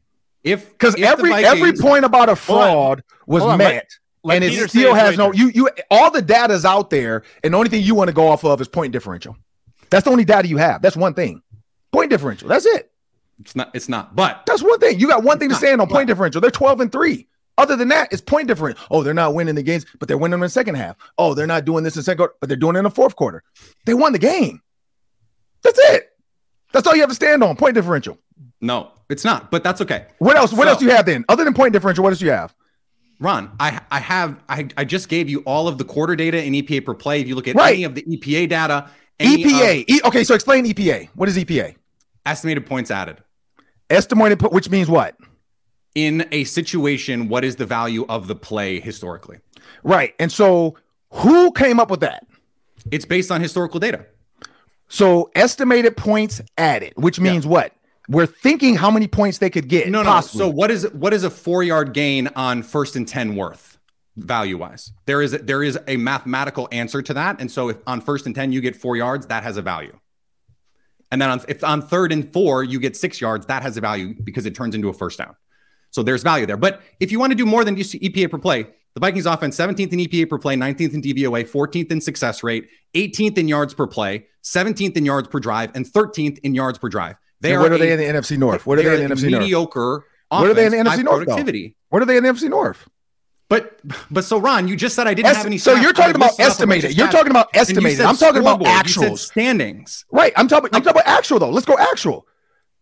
[0.45, 3.72] if Because if the every every Vikings- point about a fraud was Hold on, met.
[3.74, 3.87] let-
[4.24, 5.39] let and it Peter say still his has no wager.
[5.45, 8.28] you you all the data's out there, and the only thing you want to go
[8.28, 9.37] off of is point differential.
[9.91, 10.83] That's the only data you have.
[10.83, 11.43] That's one thing.
[11.93, 12.49] Point differential.
[12.49, 12.91] That's it.
[13.41, 14.14] it's not, it's not.
[14.16, 14.99] But That's one thing.
[15.01, 16.41] You got one thing to It's stand on point but- differential.
[16.41, 17.26] They're 12 and 3.
[17.62, 18.76] Other than that, it's point different.
[18.90, 20.96] Oh, they're not winning the games, but they're winning them in the second half.
[21.16, 22.90] Oh, they're not doing this in the second quarter, but they're doing it in the
[22.90, 23.42] fourth quarter.
[23.86, 24.60] They won the game.
[25.62, 26.10] That's it.
[26.72, 27.54] That's all you have to stand on.
[27.56, 28.18] Point differential.
[28.60, 29.50] no, it's not.
[29.50, 30.06] But that's okay.
[30.18, 30.52] What else?
[30.52, 31.24] What So- else do you have then?
[31.28, 32.54] Other than point differential, what else do you have?
[33.20, 36.54] Ron, I I have I, I just gave you all of the quarter data and
[36.56, 37.20] EPA per play.
[37.20, 37.74] If you look at Right.
[37.74, 38.90] any of the EPA data,
[39.20, 39.82] EPA.
[39.82, 41.08] of E- okay, so explain EPA.
[41.14, 41.76] What is EPA?
[42.26, 43.18] estimated points added.
[43.90, 45.14] Estimated, which means what?
[45.95, 49.38] In a situation, what is the value of the play historically?
[49.82, 50.14] Right.
[50.18, 50.78] And so,
[51.11, 52.26] who came up with that?
[52.90, 54.07] It's based on historical data.
[54.88, 57.72] So estimated points added, which means what?
[58.09, 59.88] We're thinking how many points they could get.
[59.88, 60.09] No, no.
[60.09, 60.38] possibly.
[60.40, 63.78] So what is what is a four yard gain on first and ten worth
[64.16, 64.93] value wise?
[65.07, 68.26] There is a, there is a mathematical answer to that, and so if on first
[68.26, 69.99] and ten you get four yards, that has a value.
[71.11, 73.80] And then on, if on third and four you get six yards, that has a
[73.80, 75.36] value because it turns into a first down.
[75.93, 76.57] So there's value there.
[76.57, 79.57] But if you want to do more than just EPA per play, the Vikings offense
[79.57, 83.74] 17th in EPA per play, 19th in DVOA, 14th in success rate, 18th in yards
[83.74, 87.16] per play, 17th in yards per drive, and 13th in yards per drive.
[87.40, 88.66] They what are, are they a, in the NFC North?
[88.66, 89.43] What are they, they in the NFC North?
[89.43, 90.07] Mediocre.
[90.28, 91.24] What are they in the NFC North?
[91.24, 91.68] Productivity.
[91.68, 91.74] Though?
[91.88, 92.88] What are they in the NFC North?
[93.49, 93.80] But
[94.11, 95.59] but so Ron, you just said I didn't Est- have any.
[95.59, 96.97] So you're talking about estimated.
[96.97, 98.01] You're talking about estimated.
[98.01, 100.07] I'm talking about actual standings.
[100.11, 100.32] Right.
[100.36, 100.70] I'm talking.
[100.72, 101.51] I'm talking about actual though.
[101.51, 102.26] Let's go actual.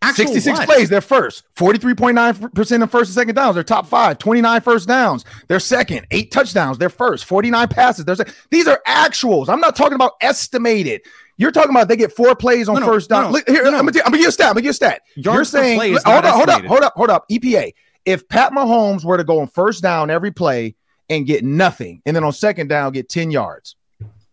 [0.03, 0.67] Actual 66 what?
[0.67, 1.45] plays, they're first.
[1.57, 3.55] 43.9% of first and second downs.
[3.55, 4.19] They're top five.
[4.19, 5.27] 29 first downs.
[5.47, 6.07] They're second.
[6.11, 6.79] Eight touchdowns.
[6.79, 7.27] They're first.
[7.27, 8.07] 49 passes.
[8.07, 8.35] They're second.
[8.51, 9.51] These are actuals.
[9.51, 11.03] I'm not talking about estimated.
[11.37, 13.33] You're talking about they get four plays on no, first down.
[13.33, 14.49] No, no, Here, I'm gonna give you a stat.
[14.49, 15.03] I'm gonna give you a stat.
[15.17, 17.29] Yards You're saying hold up, hold up, hold up, hold up.
[17.31, 17.73] EPA.
[18.07, 20.77] If Pat Mahomes were to go on first down every play
[21.09, 23.77] and get nothing, and then on second down get 10 yards,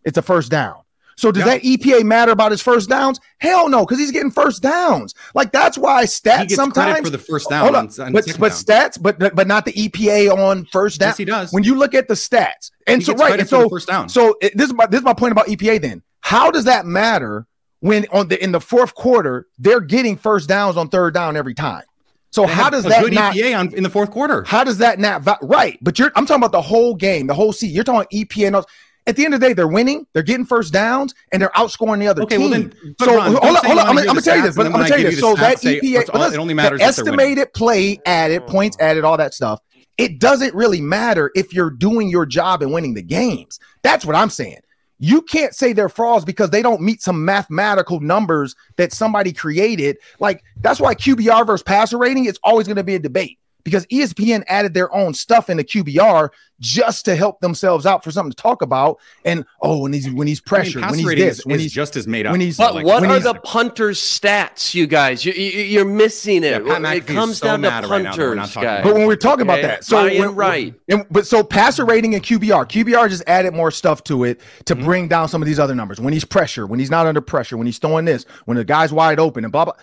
[0.06, 0.78] it's a first down.
[1.18, 1.64] So does yep.
[1.64, 3.20] that EPA matter about his first downs?
[3.40, 5.16] Hell no, because he's getting first downs.
[5.34, 7.76] Like that's why stats sometimes for the first down.
[7.76, 8.52] On, on but but down.
[8.52, 11.10] stats, but but not the EPA on first down.
[11.10, 11.52] Yes, he does.
[11.52, 14.10] When you look at the stats, and he so right, and so first down.
[14.10, 15.82] So it, this is my this is my point about EPA.
[15.82, 17.48] Then how does that matter
[17.80, 21.56] when on the in the fourth quarter they're getting first downs on third down every
[21.56, 21.84] time?
[22.30, 24.44] So they how does that good not, EPA on, in the fourth quarter?
[24.44, 25.80] How does that not right?
[25.82, 27.74] But you're I'm talking about the whole game, the whole season.
[27.74, 28.66] You're talking EPA and
[29.08, 32.00] at the end of the day, they're winning, they're getting first downs, and they're outscoring
[32.00, 32.52] the other okay, team.
[32.52, 33.88] Well then, so Ron, hold on, hold on.
[33.88, 34.56] I'm, I'm gonna tell you this.
[34.56, 35.20] But I'm gonna tell you this.
[35.20, 36.82] So that EPA, all, it only matters.
[36.82, 39.62] estimated play added, points added, all that stuff.
[39.98, 43.60] It doesn't really matter if you're doing your job and winning the games.
[43.82, 44.60] That's what I'm saying.
[45.00, 49.98] You can't say they're frauds because they don't meet some mathematical numbers that somebody created.
[50.20, 53.86] Like that's why QBR versus passer rating is always going to be a debate because
[53.88, 56.30] ESPN added their own stuff in the QBR
[56.60, 59.00] just to help themselves out for something to talk about.
[59.26, 61.96] And oh, when he's when he's pressured, I mean, when he's this, when he's just
[61.96, 62.32] as made up.
[62.32, 65.26] When he's but like, what are the punters' stats, you guys?
[65.26, 66.66] You, you, are missing it.
[66.66, 68.84] Yeah, it comes so down to punters, right guys.
[68.84, 69.60] But when we're talking okay.
[69.60, 73.54] about that, so when, right, and, but so passer rating and QBR, QBR just added
[73.54, 74.86] more stuff to it to mm-hmm.
[74.86, 76.00] bring down some of these other numbers.
[76.00, 78.94] When he's pressure, when he's not under pressure, when he's throwing this, when the guy's
[78.94, 79.74] wide open, and blah blah.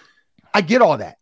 [0.54, 1.18] I get all that.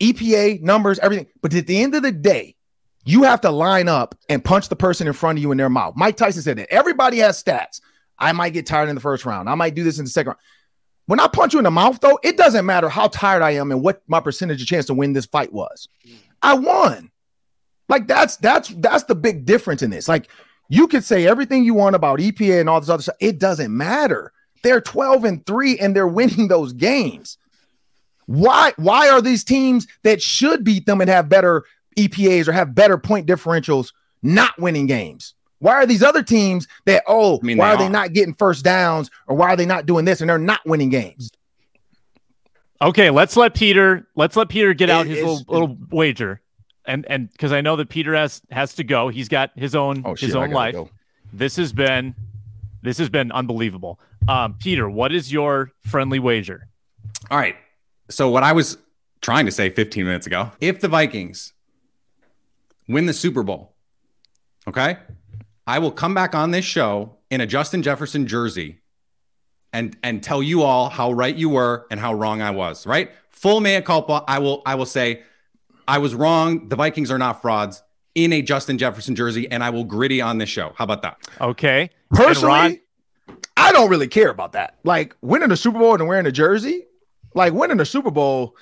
[0.00, 1.26] EPA numbers, everything.
[1.42, 2.56] But at the end of the day,
[3.04, 5.70] you have to line up and punch the person in front of you in their
[5.70, 5.94] mouth.
[5.96, 7.80] Mike Tyson said that everybody has stats.
[8.18, 9.48] I might get tired in the first round.
[9.48, 10.40] I might do this in the second round.
[11.06, 13.70] When I punch you in the mouth, though, it doesn't matter how tired I am
[13.70, 15.88] and what my percentage of chance to win this fight was.
[16.42, 17.10] I won.
[17.88, 20.08] Like that's that's that's the big difference in this.
[20.08, 20.28] Like
[20.68, 23.16] you could say everything you want about EPA and all this other stuff.
[23.20, 24.32] It doesn't matter.
[24.64, 27.38] They're 12 and 3 and they're winning those games.
[28.26, 31.64] Why why are these teams that should beat them and have better
[31.96, 35.34] EPAs or have better point differentials not winning games?
[35.58, 38.12] Why are these other teams that oh I mean, why they are, are they not
[38.12, 41.30] getting first downs or why are they not doing this and they're not winning games?
[42.82, 46.40] Okay, let's let Peter let's let Peter get out his little, little wager.
[46.84, 49.08] And and because I know that Peter has has to go.
[49.08, 50.74] He's got his own oh, shit, his own life.
[50.74, 50.90] Go.
[51.32, 52.14] This has been
[52.82, 53.98] this has been unbelievable.
[54.28, 56.68] Um, Peter, what is your friendly wager?
[57.30, 57.56] All right.
[58.08, 58.78] So what I was
[59.20, 61.52] trying to say 15 minutes ago, if the Vikings
[62.88, 63.74] win the Super Bowl,
[64.68, 64.98] okay,
[65.66, 68.80] I will come back on this show in a Justin Jefferson jersey
[69.72, 73.10] and and tell you all how right you were and how wrong I was, right?
[73.30, 74.24] Full mea culpa.
[74.28, 75.22] I will I will say
[75.88, 76.68] I was wrong.
[76.68, 77.82] The Vikings are not frauds
[78.14, 80.72] in a Justin Jefferson jersey, and I will griddy on this show.
[80.76, 81.18] How about that?
[81.40, 81.90] Okay.
[82.10, 82.80] Personally,
[83.56, 84.78] I don't really care about that.
[84.84, 86.84] Like winning the Super Bowl and wearing a jersey,
[87.36, 88.56] like winning a Super Bowl,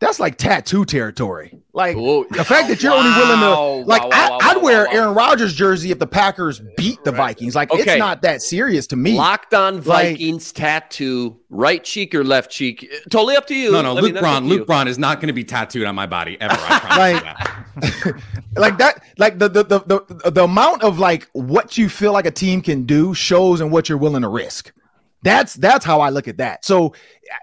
[0.00, 1.58] that's like tattoo territory.
[1.72, 2.24] Like Ooh.
[2.30, 2.98] the fact that you're wow.
[2.98, 6.60] only willing to like wow, wow, I, would wear Aaron Rodgers jersey if the Packers
[6.76, 7.56] beat the Vikings.
[7.56, 7.82] Like okay.
[7.82, 9.16] it's not that serious to me.
[9.16, 12.88] Locked on Vikings like, tattoo, right cheek or left cheek.
[13.10, 13.72] Totally up to you.
[13.72, 14.48] No, no, I Luke mean, Braun.
[14.48, 16.54] Luke Braun is not going to be tattooed on my body ever.
[16.54, 18.22] like, that.
[18.56, 22.26] like that, like the, the the the the amount of like what you feel like
[22.26, 24.72] a team can do shows and what you're willing to risk.
[25.22, 26.64] That's that's how I look at that.
[26.64, 26.94] So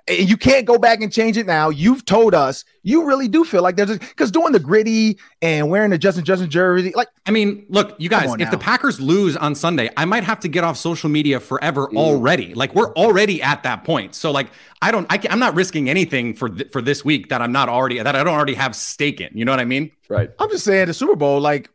[0.09, 1.69] you can't go back and change it now.
[1.69, 5.91] You've told us you really do feel like there's because doing the griddy and wearing
[5.91, 8.49] the Justin Justin jersey, like I mean, look, you guys, if now.
[8.49, 11.97] the Packers lose on Sunday, I might have to get off social media forever Ooh.
[11.97, 12.53] already.
[12.53, 14.15] Like we're already at that point.
[14.15, 14.47] So like
[14.81, 17.67] I don't, I am not risking anything for th- for this week that I'm not
[17.67, 19.37] already that I don't already have stake in.
[19.37, 19.91] You know what I mean?
[20.07, 20.31] Right.
[20.39, 21.69] I'm just saying the Super Bowl, like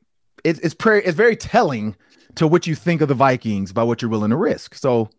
[0.44, 1.94] it's it's pretty, it's very telling
[2.36, 4.74] to what you think of the Vikings by what you're willing to risk.
[4.74, 5.10] So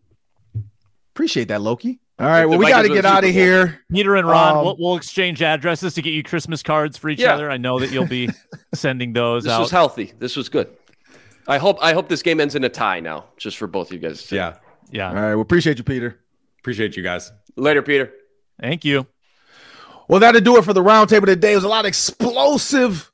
[1.14, 2.00] Appreciate that, Loki.
[2.18, 3.80] All right, well, we got to get out of here.
[3.90, 7.20] Peter and Ron, Um, we'll, we'll exchange addresses to get you Christmas cards for each
[7.20, 7.34] Yeah.
[7.34, 7.50] other.
[7.50, 8.28] I know that you'll be
[8.74, 9.60] sending those This out.
[9.60, 10.12] was healthy.
[10.18, 10.68] This was good.
[11.48, 13.94] I hope I hope this game ends in a tie now, just for both of
[13.94, 14.30] you guys.
[14.30, 14.56] Yeah.
[14.90, 15.08] yeah.
[15.08, 16.20] All right, we appreciate you, Peter.
[16.60, 17.32] Appreciate you guys.
[17.56, 18.12] Later, Peter.
[18.60, 19.06] Thank you.
[20.06, 21.52] Well, that'll do it for the roundtable today.
[21.52, 23.10] It was a lot of explosive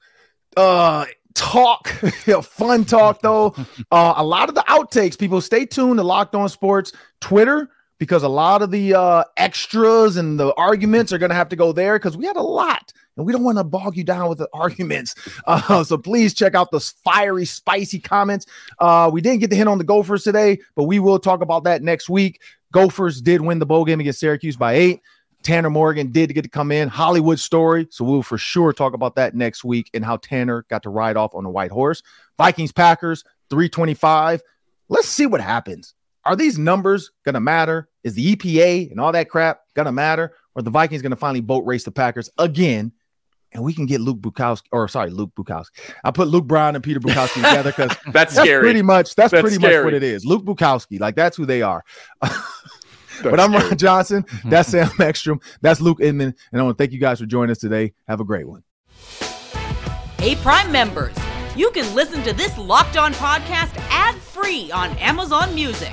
[0.56, 1.88] uh talk,
[2.42, 3.54] fun talk though.
[3.90, 5.18] Uh, a lot of the outtakes.
[5.18, 10.16] People, stay tuned to Locked On Sports Twitter because a lot of the uh, extras
[10.16, 12.92] and the arguments are going to have to go there because we had a lot.
[13.16, 15.14] And we don't want to bog you down with the arguments.
[15.46, 18.44] Uh, so please check out those fiery, spicy comments.
[18.78, 21.64] Uh, we didn't get the hint on the Gophers today, but we will talk about
[21.64, 22.42] that next week.
[22.70, 25.00] Gophers did win the bowl game against Syracuse by eight.
[25.42, 26.88] Tanner Morgan did get to come in.
[26.88, 27.86] Hollywood story.
[27.90, 31.16] So we'll for sure talk about that next week and how Tanner got to ride
[31.16, 32.02] off on a white horse.
[32.36, 34.42] Vikings Packers 325.
[34.90, 35.94] Let's see what happens.
[36.28, 37.88] Are these numbers going to matter?
[38.04, 40.34] Is the EPA and all that crap going to matter?
[40.54, 42.92] Or the Vikings going to finally boat race the Packers again?
[43.52, 45.70] And we can get Luke Bukowski, or sorry, Luke Bukowski.
[46.04, 48.60] I put Luke Braun and Peter Bukowski together because That's that's scary.
[48.60, 50.26] pretty much that's, That's pretty much what it is.
[50.26, 51.82] Luke Bukowski, like that's who they are.
[52.20, 54.26] but I'm Ron Johnson.
[54.44, 55.40] That's Sam Ekstrom.
[55.62, 56.34] That's Luke Inman.
[56.52, 57.94] And I want to thank you guys for joining us today.
[58.06, 58.62] Have a great one.
[60.18, 61.16] Hey, Prime members,
[61.56, 65.92] you can listen to this locked on podcast ad free on Amazon Music.